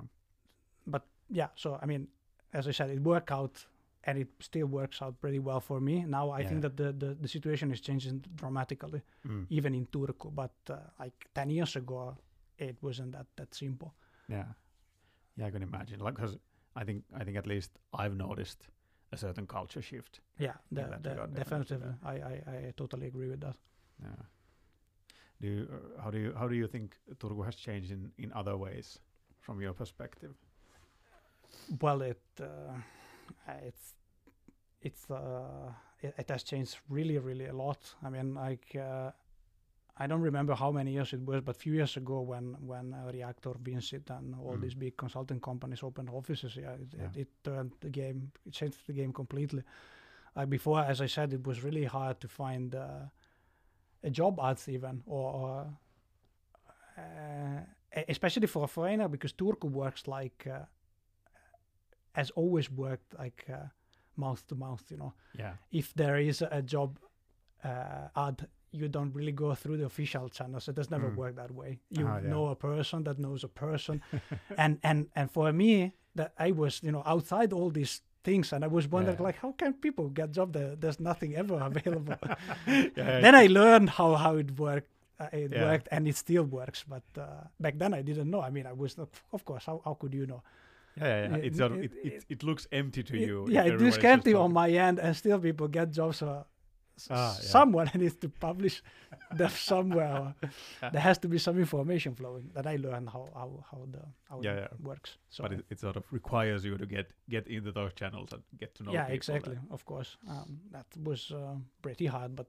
[0.87, 2.07] But yeah so i mean
[2.53, 3.65] as i said it worked out
[4.07, 6.49] and it still works out pretty well for me now i Yeah.
[6.49, 9.45] think that the, the the situation is changing dramatically Mm.
[9.49, 12.15] even in turku but uh, like 10 years ago
[12.57, 13.93] it wasn't that that simple
[14.29, 14.45] Yeah,
[15.37, 15.99] yeah, I can imagine.
[16.05, 16.37] Like, because
[16.75, 18.67] I think I think at least I've noticed
[19.11, 20.19] a certain culture shift.
[20.39, 23.57] yeah the, that the, regard, definitely I, I i totally agree with that
[24.03, 24.25] Yeah.
[25.41, 28.31] Do you, uh, how do you how do you think Turku has changed in, in
[28.33, 28.99] other ways
[29.39, 30.33] from your perspective?
[31.81, 32.77] well it uh,
[33.63, 33.95] it's
[34.81, 35.71] it's uh
[36.01, 39.11] it, it has changed really really a lot i mean like uh,
[39.97, 42.93] I don't remember how many years it was, but a few years ago when when
[42.93, 44.61] uh, Reaktor, Vincit, and all Mm.
[44.61, 47.05] these big consulting companies opened offices, yeah, it, Yeah.
[47.13, 49.63] It, it turned the game, it changed the game completely.
[50.35, 53.07] Like before, as I said, it was really hard to find uh,
[54.03, 55.77] a job ads even, or, or
[56.97, 57.61] uh,
[58.09, 60.65] especially for a foreigner, because Turku works like uh,
[62.13, 63.67] has always worked like uh,
[64.17, 65.53] mouth to mouth, you know Yeah.
[65.71, 66.99] if there is a job
[67.63, 70.67] uh, ad, you don't really go through the official channels.
[70.67, 71.15] It does never Mm.
[71.15, 71.79] work that way.
[71.89, 72.29] You Ah, yeah.
[72.29, 74.01] know a person that knows a person,
[74.57, 78.63] and and and for me, that I was you know outside all these things, and
[78.63, 79.27] I was wondering Yeah.
[79.27, 80.75] like, how can people get job there?
[80.75, 82.17] There's nothing ever available.
[82.67, 84.89] yeah, then I learned how how it worked.
[85.17, 85.63] Uh, it Yeah.
[85.71, 87.23] worked and it still works, but uh,
[87.59, 88.41] back then I didn't know.
[88.41, 89.63] I mean, I was not, of course.
[89.65, 90.41] How, how could you know?
[90.97, 91.35] yeah, yeah, yeah.
[91.37, 93.47] it- it- it, it, looks empty to you.
[93.49, 96.21] yeah, it looks empty on my end, and still people get jobs.
[96.21, 96.43] S-
[97.09, 97.41] Ah, yeah.
[97.49, 98.81] someone needs to publish
[99.37, 100.33] them somewhere.
[100.91, 102.49] There has to be some information flowing.
[102.53, 104.87] That I learned how how how the how Yeah, it yeah.
[104.87, 105.17] works.
[105.29, 108.43] So but it, it sort of requires you to get get into those channels and
[108.59, 108.93] get to know.
[108.93, 109.55] yeah, exactly.
[109.55, 112.47] that- Of course, um, that was uh, pretty hard, but.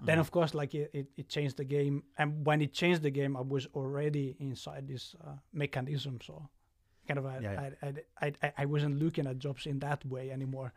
[0.00, 0.20] Then Mhm.
[0.20, 3.36] of course, like it, it, it changed the game, and when it changed the game,
[3.36, 6.20] I was already inside this uh, mechanism.
[6.22, 6.48] So,
[7.08, 7.86] kind of, I, Yeah, I,
[8.26, 10.72] I, I, I wasn't looking at jobs in that way anymore.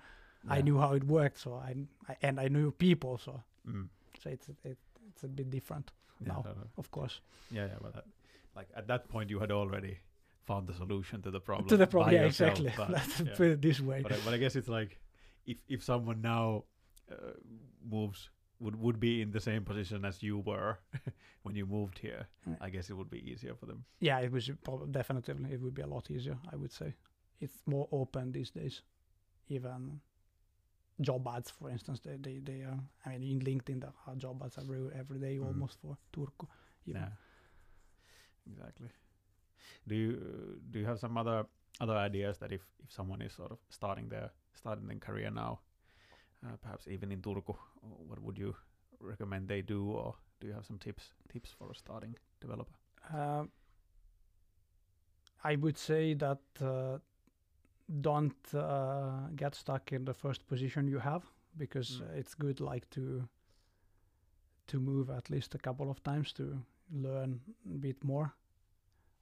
[0.50, 1.76] I knew how it worked, so I,
[2.10, 3.90] I and I knew people, so Mm.
[4.24, 4.78] so it's it,
[5.10, 6.42] it's a bit different, Yeah, now.
[6.46, 6.68] no, no.
[6.78, 7.22] of course.
[7.52, 7.78] yeah, yeah.
[7.82, 8.06] But that,
[8.56, 10.00] like at that point, you had already
[10.48, 11.68] found the solution to the problem.
[11.70, 12.74] to the problem, yeah, yourself, exactly.
[12.78, 13.36] but, Let's yeah.
[13.38, 14.02] put it this way.
[14.02, 15.00] but, I, but I guess it's like
[15.46, 16.64] if if someone now
[17.12, 17.34] uh,
[17.84, 18.30] moves
[18.60, 20.80] would would be in the same position as you were
[21.44, 22.56] when you moved here, Yeah.
[22.66, 23.86] I guess it would be easier for them.
[24.00, 24.50] yeah, it was
[24.92, 26.38] definitely it would be a lot easier.
[26.52, 26.96] I would say
[27.40, 28.82] it's more open these days.
[29.50, 30.02] Even
[31.00, 32.80] job ads, for instance, they they, they are.
[33.06, 35.48] I mean, in LinkedIn, there are job ads every every day Mhm.
[35.48, 36.48] almost for Turku.
[36.86, 37.02] Even.
[37.02, 37.10] Yeah,
[38.52, 38.90] exactly.
[39.88, 41.46] Do you do you have some other
[41.80, 45.60] other ideas that if if someone is sort of starting their starting their career now,
[46.46, 48.56] uh, perhaps even in Turku, what would you
[49.00, 52.74] recommend they do, or do you have some tips tips for a starting developer?
[53.14, 53.46] Uh,
[55.44, 57.00] I would say that uh,
[58.00, 61.24] don't uh, get stuck in the first position you have
[61.58, 62.20] because Mm.
[62.20, 63.28] it's good like to
[64.68, 66.44] to move at least a couple of times to
[66.94, 68.32] learn a bit more.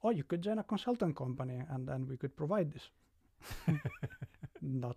[0.02, 2.90] Or you could join a consultant company and then we could provide this.
[4.62, 4.96] Not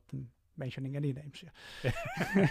[0.57, 2.43] mentioning any names here.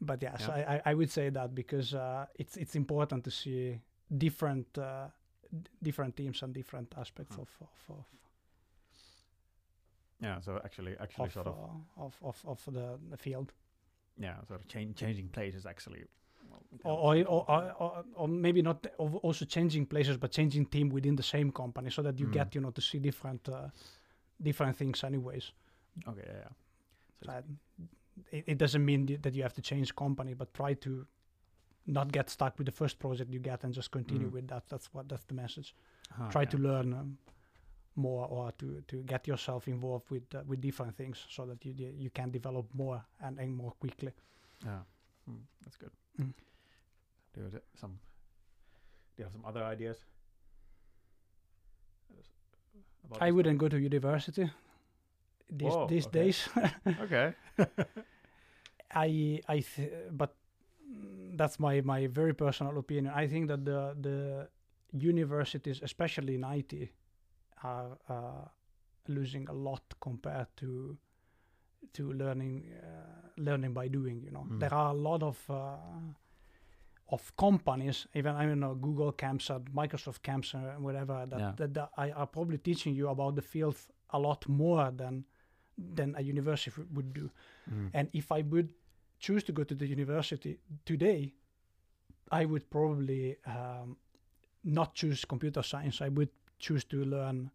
[0.00, 0.80] but yes, Yeah.
[0.84, 3.80] I, I, would say that because uh, it's it's important to see
[4.18, 5.08] different uh,
[5.50, 7.42] d- different teams and different aspects Hmm.
[7.42, 8.04] of of of,
[10.20, 13.52] yeah, so actually actually of, sort of uh, of, of, of the, the field,
[14.18, 16.04] yeah, sort of change, changing places actually.
[16.84, 21.50] Or or, or, or, maybe not also changing places, but changing team within the same
[21.50, 22.32] company, so that you Mm.
[22.32, 23.68] get you know to see different uh,
[24.40, 25.52] different things anyways.
[26.08, 26.52] okay, yeah, yeah.
[27.24, 27.42] So
[28.30, 31.06] it, it doesn't mean that you have to change company, but try to
[31.86, 34.32] not get stuck with the first project you get and just continue Mm.
[34.32, 34.68] with that.
[34.68, 35.74] That's what that's the message.
[36.30, 37.18] Try to learn um,
[37.96, 41.74] more or to, to get yourself involved with uh, with different things so that you
[41.98, 44.12] you can develop more and, and more quickly.
[44.64, 44.82] Yeah,
[45.28, 45.90] mm, that's good.
[46.20, 46.32] Mm.
[47.34, 47.98] Do you have some?
[49.16, 49.96] Do you have some other ideas?
[53.20, 54.50] I wouldn't go to university
[55.50, 56.18] these Whoa, these okay.
[56.18, 56.48] days.
[57.00, 57.34] Okay.
[58.90, 60.34] I I th- but
[61.34, 63.12] that's my my very personal opinion.
[63.14, 64.48] I think that the the
[64.92, 66.90] universities, especially in IT,
[67.62, 68.48] are uh,
[69.08, 70.96] losing a lot compared to
[71.92, 74.22] to learning uh, learning by doing.
[74.24, 74.58] You know, Mm.
[74.60, 75.76] there are a lot of uh,
[77.08, 81.52] of companies, even I don't know Google camps and Microsoft camps and whatever that, Yeah.
[81.56, 83.76] that, that I are probably teaching you about the field
[84.10, 85.24] a lot more than
[85.94, 87.30] than a university would do.
[87.70, 87.90] Mm.
[87.94, 88.72] And if I would
[89.18, 91.34] choose to go to the university today,
[92.32, 93.96] I would probably um,
[94.64, 96.00] not choose computer science.
[96.00, 97.50] I would choose to learn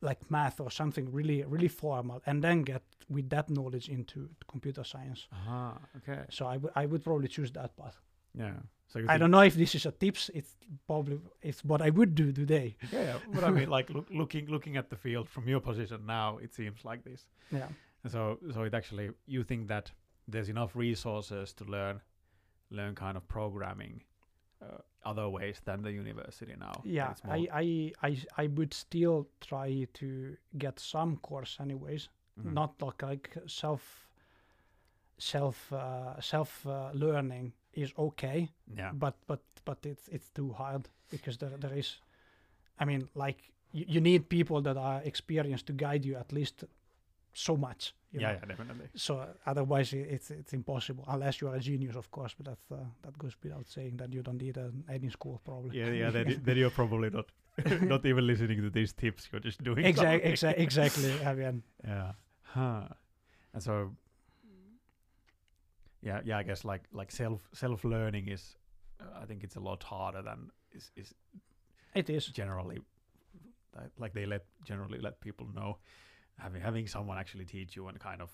[0.00, 4.84] like math or something really, really formal, and then get with that knowledge into computer
[4.84, 5.26] science.
[5.32, 6.22] Ah, okay.
[6.30, 8.00] So I would I would probably choose that path.
[8.38, 8.52] Yeah.
[8.88, 10.30] So I don't know if this is a tips.
[10.34, 10.54] It's
[10.86, 12.76] probably it's what I would do today.
[12.92, 13.18] Yeah, yeah.
[13.32, 16.54] But I mean, like look, looking looking at the field from your position now, it
[16.54, 17.26] seems like this.
[17.50, 17.68] Yeah.
[18.02, 19.90] And so so it actually you think that
[20.28, 22.00] there's enough resources to learn
[22.70, 24.02] learn kind of programming
[24.62, 26.72] uh, other ways than the university now.
[26.84, 32.08] Yeah, more- I, I I I would still try to get some course anyways.
[32.36, 32.52] Mhm.
[32.52, 34.08] not like like self
[35.18, 38.48] self uh, self uh, learning is okay,
[38.78, 38.92] Yeah.
[38.92, 42.00] but but but it's it's too hard because there there is,
[42.80, 43.38] I mean, like
[43.72, 46.64] you, you need people that are experienced to guide you at least
[47.34, 47.94] so much.
[48.12, 48.38] You yeah, know?
[48.40, 48.86] yeah, definitely.
[48.94, 52.34] So otherwise, it's it's impossible unless you are a genius, of course.
[52.34, 55.78] But that's uh, that goes without saying that you don't need uh, any school probably.
[55.78, 56.10] Yeah, yeah.
[56.16, 57.26] Then, then you're probably not
[57.82, 59.28] not even listening to these tips.
[59.32, 61.12] You're just doing exactly, exa- exactly.
[61.24, 62.12] I mean, Yeah.
[62.42, 62.88] Huh.
[63.52, 63.90] And so
[66.02, 68.56] yeah, yeah, I guess like like self self learning is
[69.00, 71.14] uh, I think it's a lot harder than is is
[71.94, 72.26] it is.
[72.26, 72.78] generally
[73.98, 75.78] like they let generally let people know
[76.38, 78.30] having having someone actually teach you and kind of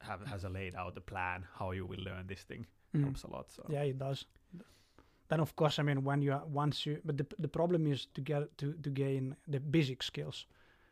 [0.00, 3.02] have has a laid out a plan how you will learn this thing Mm.
[3.02, 3.50] helps a lot.
[3.50, 4.26] So Yeah, it does.
[5.28, 8.06] Then of course, I mean, when you are once you, but the the problem is
[8.14, 10.46] to get to to gain the basic skills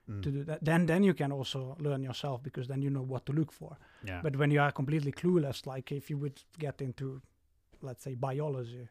[0.08, 0.58] mm, to do that.
[0.64, 3.76] Then then you can also learn yourself because then you know what to look for.
[4.08, 4.20] yeah.
[4.22, 7.20] But when you are completely clueless, like if you would get into,
[7.82, 8.88] let's say, biology,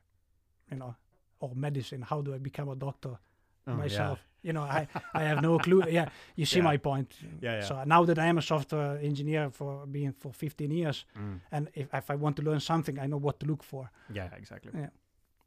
[0.72, 0.96] you know,
[1.40, 3.20] or medicine, how do I become a doctor
[3.68, 4.16] Oh, yeah.
[4.44, 5.84] You know, I, I have no clue.
[5.90, 6.72] Yeah, you see Yeah.
[6.72, 7.16] my point.
[7.42, 7.68] Yeah, yeah.
[7.68, 11.70] So now that I am a software engineer for being for 15 years, Mm, and
[11.76, 13.90] if, if I want to learn something, I know what to look for.
[14.14, 14.72] yeah, exactly.
[14.76, 14.90] Yeah.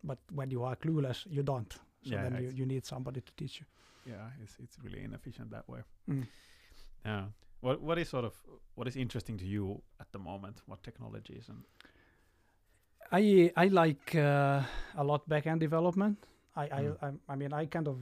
[0.03, 1.73] But when you are clueless, you don't.
[2.03, 3.67] So Yeah, then you, you need somebody to teach you.
[4.13, 5.81] Yeah, it's it's really inefficient that way.
[6.09, 6.27] Mm.
[7.07, 7.25] Yeah.
[7.61, 8.35] What what is sort of
[8.77, 10.63] what is interesting to you at the moment?
[10.67, 11.65] What technologies and
[13.13, 14.63] I I like uh,
[14.97, 16.19] a lot backend development.
[16.57, 16.97] I I, Mm.
[17.03, 17.97] I I mean I kind of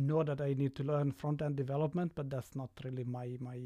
[0.00, 3.58] know that I need to learn front end development, but that's not really my my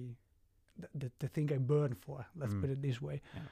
[0.94, 2.24] the, the, thing I burn for.
[2.36, 2.60] Let's Mm.
[2.60, 3.20] put it this way.
[3.34, 3.42] Yeah.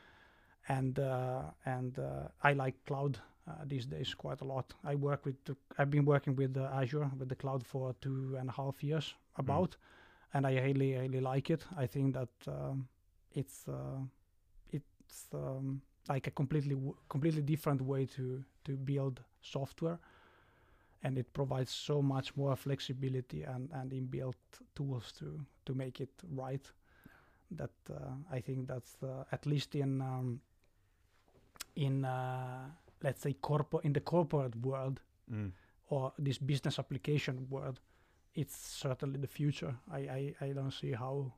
[0.68, 3.18] And uh, and uh, I like cloud
[3.48, 4.74] uh, these days quite a lot.
[4.84, 8.36] I work with the, I've been working with uh, Azure with the cloud for two
[8.38, 9.76] and a half years about,
[10.34, 11.66] and I really really like it.
[11.76, 12.88] I think that um,
[13.32, 14.00] it's uh,
[14.72, 19.98] it's um, like a completely w- completely different way to to build software
[21.02, 24.34] and it provides so much more flexibility and and inbuilt
[24.74, 26.72] tools to to make it right
[27.50, 27.94] that uh,
[28.32, 30.40] i think that's uh, at least in um,
[31.76, 32.66] in uh,
[33.02, 35.00] let's say corpo in the corporate world
[35.32, 35.50] mm,
[35.88, 37.80] or this business application world
[38.34, 39.74] it's certainly the future.
[39.90, 41.32] I i, I don't see how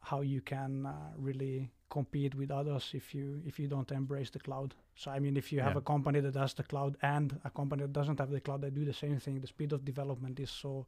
[0.00, 4.38] how you can uh, really compete with others if you if you don't embrace the
[4.38, 5.78] cloud so i mean if you have Yeah.
[5.84, 8.70] a company that has the cloud and a company that doesn't have the cloud they
[8.70, 10.86] do the same thing the speed of development is so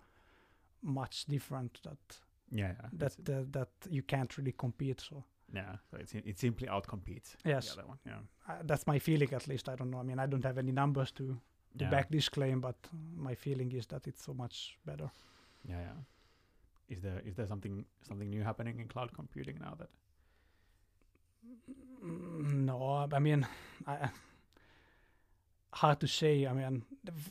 [0.83, 2.21] much different that
[2.55, 5.25] yeah, that uh, that you can't really compete so
[5.55, 5.77] yeah.
[5.91, 7.99] So it's it simply outcompetes yes the other one.
[8.07, 8.21] Yeah.
[8.49, 10.73] uh, that's my feeling at least i don't know i mean i don't have any
[10.73, 11.25] numbers to
[11.79, 11.91] to yeah.
[11.91, 12.77] back this claim but
[13.17, 15.11] my feeling is that it's so much better
[15.69, 15.99] Yeah, yeah.
[16.95, 19.89] Is there is there something something new happening in cloud computing now that
[22.03, 23.47] No, I mean,
[23.87, 24.09] I,
[25.73, 26.47] hard to say.
[26.47, 26.85] I mean,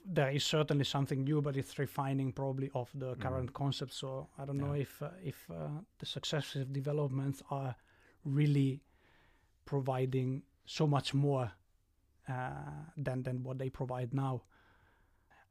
[0.06, 3.22] there is certainly something new, but it's refining probably of the Mm.
[3.22, 3.94] current concept.
[3.94, 7.76] So I don't know if uh, if uh, the successive developments are
[8.26, 8.82] really
[9.66, 11.52] providing so much more
[12.30, 14.42] uh, than than what they provide now.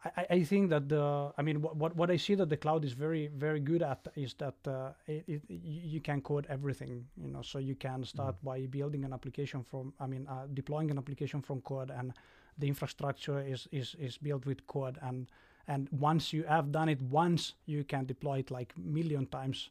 [0.05, 2.85] I, I- think that the I mean what, what what I see that the cloud
[2.85, 7.31] is very very good at is that uh, it, it, you can code everything you
[7.31, 10.99] know so you can start by building an application from I mean uh, deploying an
[10.99, 12.13] application from code and
[12.59, 14.99] the infrastructure is, is is built with code.
[15.03, 15.29] And
[15.69, 19.71] and once you have done it once you can deploy it like million times.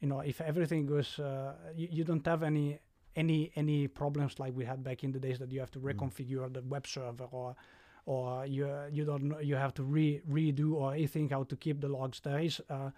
[0.00, 2.80] You know if everything goes uh, you, you don't have any
[3.14, 5.94] any any problems like we had back in the days that you have to Mm.
[5.94, 7.56] reconfigure the web server or
[8.06, 11.80] or you you don't know you have to re redo or rethink how to keep
[11.80, 12.90] the logs there is uh,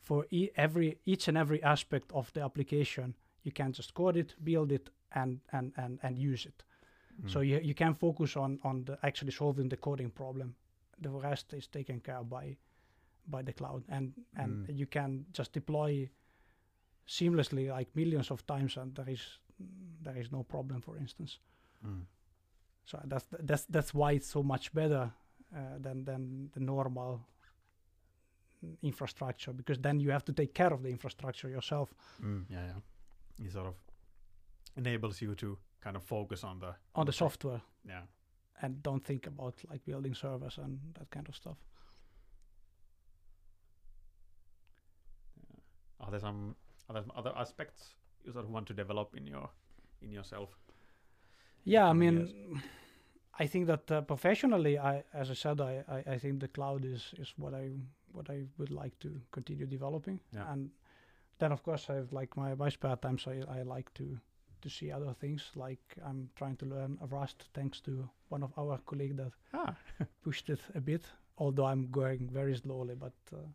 [0.00, 4.34] for e- every each and every aspect of the application you can just code it
[4.42, 6.64] build it and and and, and use it
[7.26, 7.46] so Mm.
[7.48, 10.54] you, you can focus on on the actually solving the coding problem
[11.02, 12.56] the rest is taken care of by
[13.26, 14.78] by the cloud and and Mm.
[14.78, 16.08] you can just deploy
[17.06, 19.40] seamlessly like millions of times and there is
[20.02, 21.38] there is no problem for instance
[21.86, 22.06] Mm.
[22.86, 25.10] So that's that's that's why it's so much better
[25.54, 27.20] uh, than than the normal
[28.82, 31.88] infrastructure because then you have to take care of the infrastructure yourself
[32.22, 32.44] Mm.
[32.48, 33.46] Yeah, yeah.
[33.46, 33.74] It sort of
[34.76, 38.02] enables you to kind of focus on the on the software Yeah.
[38.62, 41.56] and don't think about like building servers and that kind of stuff
[46.00, 46.54] Are there some
[46.90, 49.48] other other aspects you sort of want to develop in your
[50.02, 50.50] in yourself?
[51.66, 52.60] Yeah i mean
[53.44, 56.84] i think that uh, professionally i as i said I, I i think the cloud
[56.84, 57.70] is is what i
[58.12, 60.52] what i would like to continue developing Yeah.
[60.52, 60.70] and
[61.38, 64.18] then of course i have like my my spare time so i, I like to
[64.62, 65.50] to see other things.
[65.54, 69.74] Like I'm trying to learn Rust thanks to one of our colleagues that Ah,
[70.24, 71.02] pushed it a bit.
[71.36, 73.46] Although I'm going very slowly, but uh,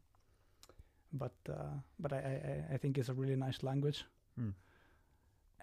[1.11, 4.05] but uh, but I, I I- I think it's a really nice language.
[4.37, 4.51] Hmm.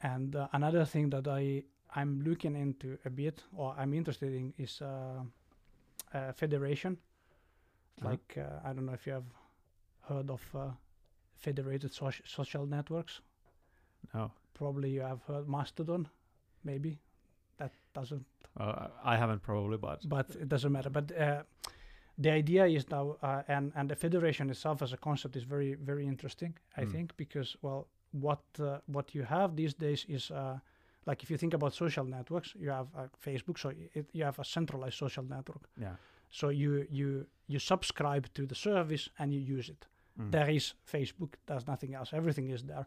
[0.03, 1.63] And uh, another thing that I
[1.97, 5.23] I'm looking into a bit, or I'm interested in, is uh,
[6.15, 6.97] uh, federation.
[8.01, 8.11] Uh-huh.
[8.11, 9.27] Like uh, I don't know if you have
[10.09, 10.71] heard of uh,
[11.37, 13.21] federated soci- social networks.
[14.15, 14.31] no.
[14.55, 16.09] Probably you have heard Mastodon,
[16.65, 16.99] maybe.
[17.59, 18.25] That doesn't,
[18.61, 20.91] Uh, I haven't probably, but but it doesn't matter.
[20.91, 21.43] But uh,
[22.23, 25.75] the idea is now, uh, and and the federation itself as a concept is very
[25.87, 26.55] very interesting.
[26.77, 26.91] I Mm.
[26.91, 30.59] think because well, what uh, what you have these days is uh,
[31.09, 34.39] like if you think about social networks, you have uh, Facebook, so it, you have
[34.39, 35.63] a centralized social network.
[35.81, 35.95] yeah.
[36.31, 37.09] So you you
[37.53, 39.87] you subscribe to the service and you use it.
[40.21, 40.31] Mm.
[40.31, 41.33] There is Facebook.
[41.47, 42.17] There's nothing else.
[42.17, 42.87] Everything is there.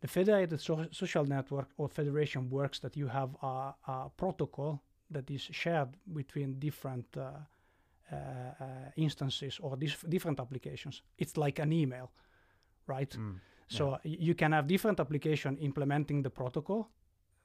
[0.00, 4.78] The federated so- social network or federation works that you have a, a protocol
[5.14, 7.22] that is shared between different uh,
[8.12, 11.02] uh, uh, instances or dis- different applications.
[11.18, 12.10] It's like an email,
[12.86, 13.10] right?
[13.18, 13.40] Mm.
[13.68, 16.88] So y- you can have different application implementing the protocol,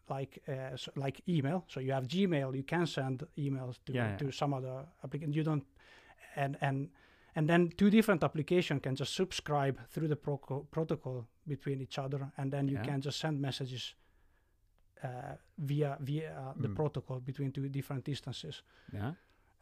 [0.10, 1.64] like uh, so like email.
[1.68, 4.18] So you have Gmail, you can send emails to Yeah, yeah.
[4.18, 5.34] to some other application.
[5.34, 5.64] You don't,
[6.36, 6.90] and and
[7.36, 12.32] and then two different application can just subscribe through the proco- protocol between each other,
[12.38, 12.86] and then you Yeah.
[12.86, 13.96] can just send messages
[15.04, 16.76] uh, via via uh, the Mm.
[16.76, 19.14] protocol between two different instances Yeah.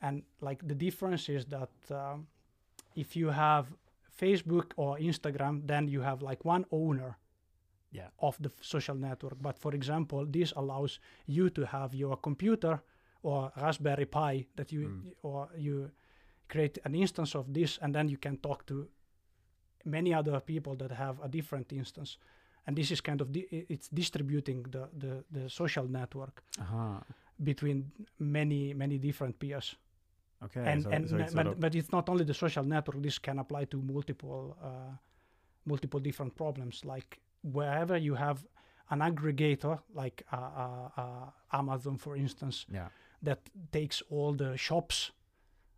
[0.01, 2.27] and like the difference is that um,
[2.95, 3.65] if you have
[4.21, 7.17] facebook or instagram then you have like one owner
[7.91, 8.09] Yeah.
[8.19, 12.79] of the social network but for example this allows you to have your computer
[13.23, 15.11] or raspberry pi that you Mm.
[15.23, 15.89] or you
[16.47, 18.87] create an instance of this and then you can talk to
[19.85, 22.17] many other people that have a different instance
[22.67, 26.99] and this is kind of di- it's distributing the, the the social network Uh-huh.
[27.43, 29.77] between many many different peers
[30.43, 30.63] Okay.
[30.71, 33.39] and so, and so it's but, but it's not only the social network this can
[33.39, 34.93] apply to multiple uh,
[35.65, 38.45] multiple different problems like wherever you have
[38.89, 42.87] an aggregator like uh, uh, uh, amazon for instance yeah.
[43.21, 43.39] that
[43.71, 45.11] takes all the shops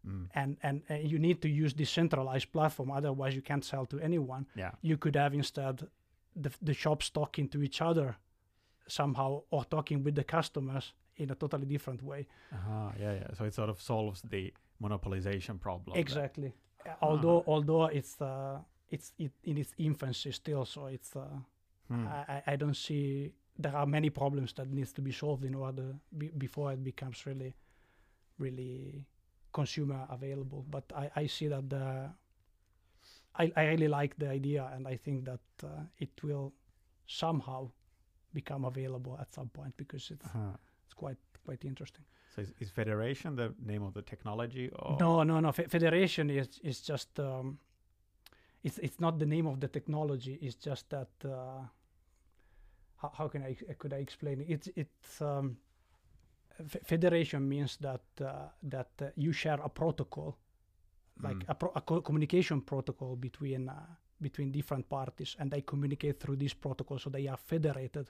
[0.03, 0.29] Mm.
[0.33, 4.47] and, and and you need to use decentralized platform otherwise you can't sell to anyone
[4.55, 4.71] Yeah.
[4.81, 5.87] you could have instead
[6.35, 8.15] the, the shops talking to each other
[8.87, 12.91] somehow or talking with the customers in a totally different way Uh-huh.
[12.99, 13.13] Yeah.
[13.13, 13.27] Yeah.
[13.37, 14.51] So it sort of solves the
[14.81, 15.95] monopolization problem.
[15.97, 16.51] Exactly.
[17.01, 18.57] Although although it's uh,
[18.91, 21.27] it's it, in its infancy still, so it's uh,
[21.87, 22.07] Hmm.
[22.07, 25.95] I, I- don't see there are many problems that needs to be solved in order
[26.17, 27.53] be, before it becomes really
[28.39, 29.05] really
[29.53, 30.65] consumer available.
[30.69, 32.09] But I, I see that the
[33.35, 35.67] I, I really like the idea and I think that uh,
[35.97, 36.53] it will
[37.07, 37.71] somehow
[38.33, 40.57] become available at some point because it's Uh-huh.
[40.85, 42.05] it's quite quite interesting.
[42.35, 44.69] So is, is Federation the name of the technology?
[44.69, 44.97] Or?
[44.99, 45.51] No, no, no.
[45.51, 47.57] Fe- Federation is is just um,
[48.63, 50.37] it's it's not the name of the technology.
[50.41, 51.65] It's just that uh,
[52.97, 54.49] how, how can I could I explain it?
[54.49, 55.57] It's it's um,
[56.59, 60.37] f- federation means that uh, that uh, you share a protocol,
[61.21, 61.49] like Mm.
[61.49, 63.73] a, pro- a co- communication protocol between uh,
[64.21, 68.09] between different parties, and they communicate through this protocol, so they are federated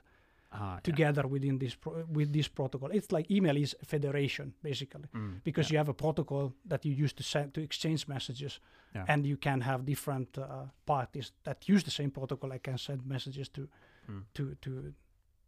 [0.54, 0.80] Ah, yeah.
[0.82, 2.90] together within this pro- with this protocol.
[2.92, 5.40] It's like email is federation basically Mm.
[5.44, 5.72] because yeah.
[5.72, 8.60] you have a protocol that you use to send to exchange messages
[8.94, 9.04] Yeah.
[9.08, 10.44] and you can have different uh,
[10.84, 13.60] parties that use the same protocol I can send messages to
[14.08, 14.24] Mm.
[14.34, 14.70] to to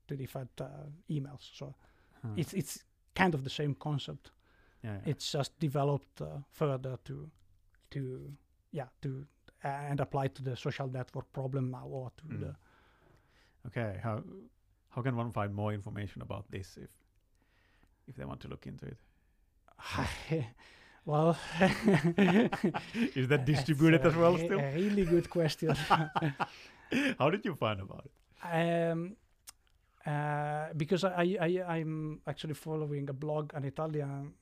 [0.07, 0.67] to different uh,
[1.09, 1.75] emails so
[2.23, 2.37] Huh.
[2.37, 2.85] it's it's
[3.15, 4.33] kind of the same concept
[4.85, 5.11] yeah, yeah.
[5.11, 7.31] it's just developed uh, further to
[7.91, 8.01] to
[8.73, 9.09] yeah to
[9.65, 12.41] uh, and apply to the social network problem now or to Mm.
[12.41, 12.55] the
[13.67, 14.23] Okay, how
[14.95, 16.90] how can one find more information about this if
[18.07, 18.99] if they want to look into it?
[21.05, 21.36] well
[23.20, 24.61] Is that distributed as well still?
[24.61, 25.74] a really good question
[27.18, 28.12] How did you find about it?
[28.92, 29.16] Um,
[30.07, 34.34] uh, because I, I I'm actually following a blog, an Italian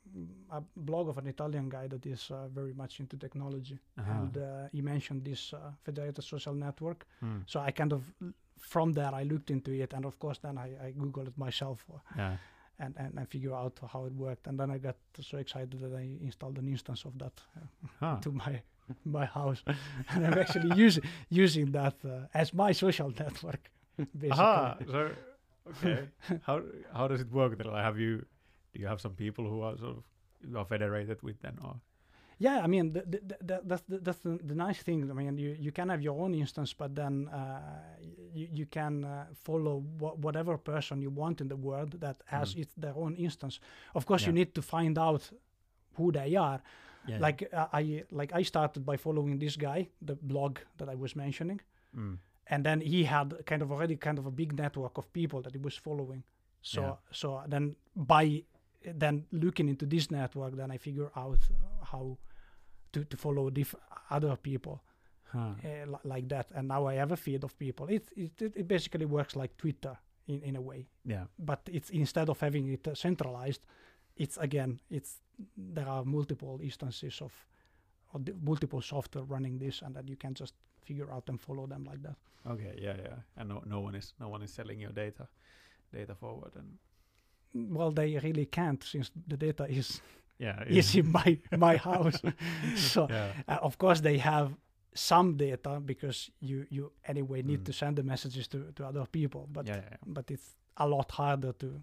[0.51, 4.13] a blog of an Italian guy that is uh, very much into technology, Uh-huh.
[4.13, 7.07] and uh, he mentioned this uh, federated social network.
[7.21, 7.39] Hmm.
[7.47, 8.03] So I kind of
[8.63, 11.85] from there I looked into it, and of course then I, I googled it myself
[11.93, 12.37] uh, Yeah.
[12.79, 15.93] and, and and figure out how it worked, and then I got so excited that
[16.03, 17.67] I installed an instance of that uh,
[18.01, 18.17] Huh.
[18.25, 18.63] to my
[19.05, 19.63] my house,
[20.15, 21.05] and I'm actually using
[21.43, 23.63] using that uh, as my social network.
[23.97, 24.31] Basically.
[24.31, 24.77] Aha.
[24.91, 25.11] So
[25.71, 26.09] okay.
[26.47, 26.57] how
[26.99, 27.67] how does it work then?
[27.73, 28.13] Like, have you
[28.75, 31.75] do you have some people who are sort of are federated with then or
[32.47, 34.99] Yeah, I mean, the, the, the, that's the, that's the, the nice thing.
[35.11, 37.61] I mean, you, you can have your own instance, but then uh,
[38.39, 39.11] you, you can uh,
[39.47, 42.61] follow wha- whatever person you want in the world that has Mm.
[42.63, 43.61] its their own instance.
[43.95, 45.23] Of course, you need to find out
[45.97, 46.61] who they are.
[47.07, 47.19] Yeah.
[47.27, 47.83] Like uh, I
[48.21, 51.61] like I started by following this guy, the blog that I was mentioning,
[51.97, 52.19] Mm.
[52.53, 55.53] and then he had kind of already kind of a big network of people that
[55.53, 56.23] he was following.
[56.63, 56.95] So Yeah.
[57.21, 58.45] so then by
[59.01, 62.19] then looking into this network, then I figure out uh, how
[62.93, 63.75] to, to follow diff-
[64.11, 64.81] other people
[65.33, 65.55] Huh.
[65.65, 66.51] uh, li- like that.
[66.55, 67.87] And now I have a feed of people.
[67.89, 71.25] It it, it basically works like Twitter in, in a way, Yeah.
[71.39, 73.63] but it's instead of having it uh, centralized,
[74.17, 75.23] it's again it's
[75.57, 77.33] there are multiple instances of
[78.13, 81.85] or multiple software running this, and that you can just figure out and follow them
[81.85, 82.17] like that.
[82.47, 82.75] Okay.
[82.83, 82.97] Yeah.
[83.03, 83.17] Yeah.
[83.37, 85.27] And no, no one is no one is selling your data,
[85.93, 86.79] data forward, and
[87.75, 90.03] Well, they really can't since the data is
[90.39, 90.63] yeah.
[90.79, 92.21] is in my my house.
[92.77, 93.33] so yeah.
[93.49, 94.49] uh, of course they have
[94.95, 97.65] some data because you you anyway need Mm.
[97.65, 99.77] to send the messages to, to other people, but yeah.
[99.77, 99.97] Yeah.
[100.07, 101.83] but it's a lot harder to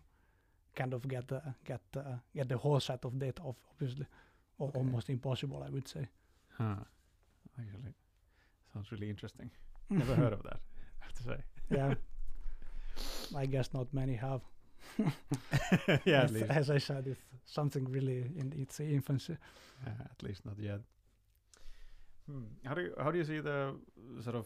[0.75, 4.05] kind of get the get uh, get the whole set of data off, obviously,
[4.57, 4.79] or Okay.
[4.79, 6.07] almost impossible, I would say.
[6.57, 6.75] Huh.
[7.59, 7.93] Actually,
[8.73, 9.51] sounds really interesting.
[9.89, 10.59] Never heard of that.
[11.01, 11.37] I have to say.
[11.69, 11.93] yeah.
[13.35, 14.41] I guess not many have.
[16.05, 16.23] yeah.
[16.23, 19.37] As, as I said, it's something really in its infancy.
[19.85, 20.81] Uh, at least not yet.
[22.29, 22.43] Hmm.
[22.65, 23.75] How do you how do you see the
[24.21, 24.45] sort of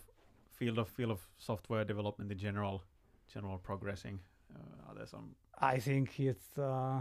[0.51, 2.83] field of field of software development in general
[3.33, 4.19] general progressing?
[4.53, 5.35] Uh, are there some?
[5.59, 6.99] I think it's uh,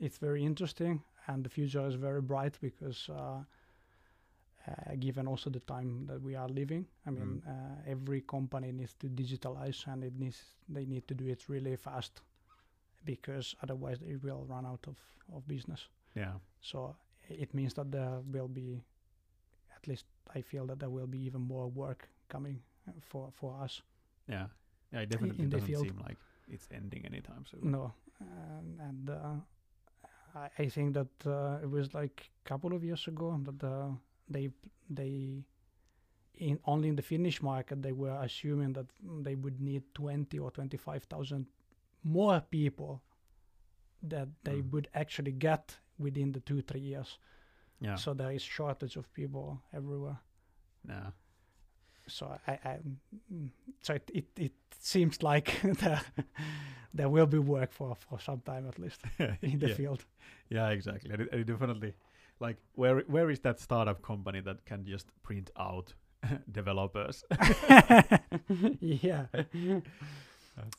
[0.00, 3.38] it's very interesting, and the future is very bright because uh,
[4.68, 8.94] uh, given also the time that we are living, I mean, uh, every company needs
[9.00, 12.20] to digitalize, and it needs they need to do it really fast
[13.04, 14.96] because otherwise they will run out of,
[15.34, 15.88] of business.
[16.14, 16.32] Yeah.
[16.60, 16.96] So
[17.28, 18.82] it means that there will be,
[19.76, 22.60] at least I feel that there will be even more work coming
[23.00, 23.82] for for us.
[24.28, 24.46] Yeah.
[24.92, 25.00] Yeah.
[25.00, 26.18] It definitely in doesn't seem like
[26.48, 27.70] it's ending anytime soon.
[27.70, 32.82] No, and, and uh, I, I think that uh, it was like a couple of
[32.82, 33.88] years ago that uh,
[34.28, 34.50] they
[34.88, 35.44] they
[36.36, 38.86] in only in the Finnish market they were assuming that
[39.22, 41.46] they would need twenty or twenty five thousand
[42.04, 43.02] more people
[44.08, 44.70] that they Mm.
[44.72, 47.18] would actually get within the two three years.
[47.80, 47.96] Yeah.
[47.96, 50.18] So there is shortage of people everywhere.
[50.88, 51.10] yeah.
[52.06, 52.78] So I, I
[53.32, 53.50] mm,
[53.82, 56.00] so it, it, it seems like there
[56.94, 59.00] there will be work for for some time at least
[59.42, 59.74] in the yeah.
[59.76, 60.04] field.
[60.50, 60.70] Yeah.
[60.72, 61.10] Exactly.
[61.12, 61.94] And it, and it definitely
[62.40, 65.94] like where where is that startup company that can just print out
[66.52, 67.24] developers?
[68.80, 69.26] yeah.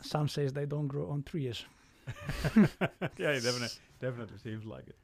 [0.02, 1.64] Some says they don't grow on trees.
[2.56, 3.70] yeah, it definitely
[4.00, 4.98] definitely seems like it.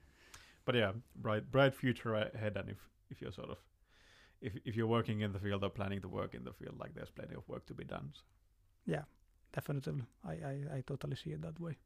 [0.65, 2.78] But yeah, bright bright future ahead, and if
[3.09, 3.57] if you're sort of
[4.41, 6.95] if if you're working in the field or planning to work in the field, like
[6.95, 8.11] there's plenty of work to be done.
[8.13, 8.21] So,
[9.53, 10.03] Definitely.
[10.28, 11.78] I, I, I totally see it that way.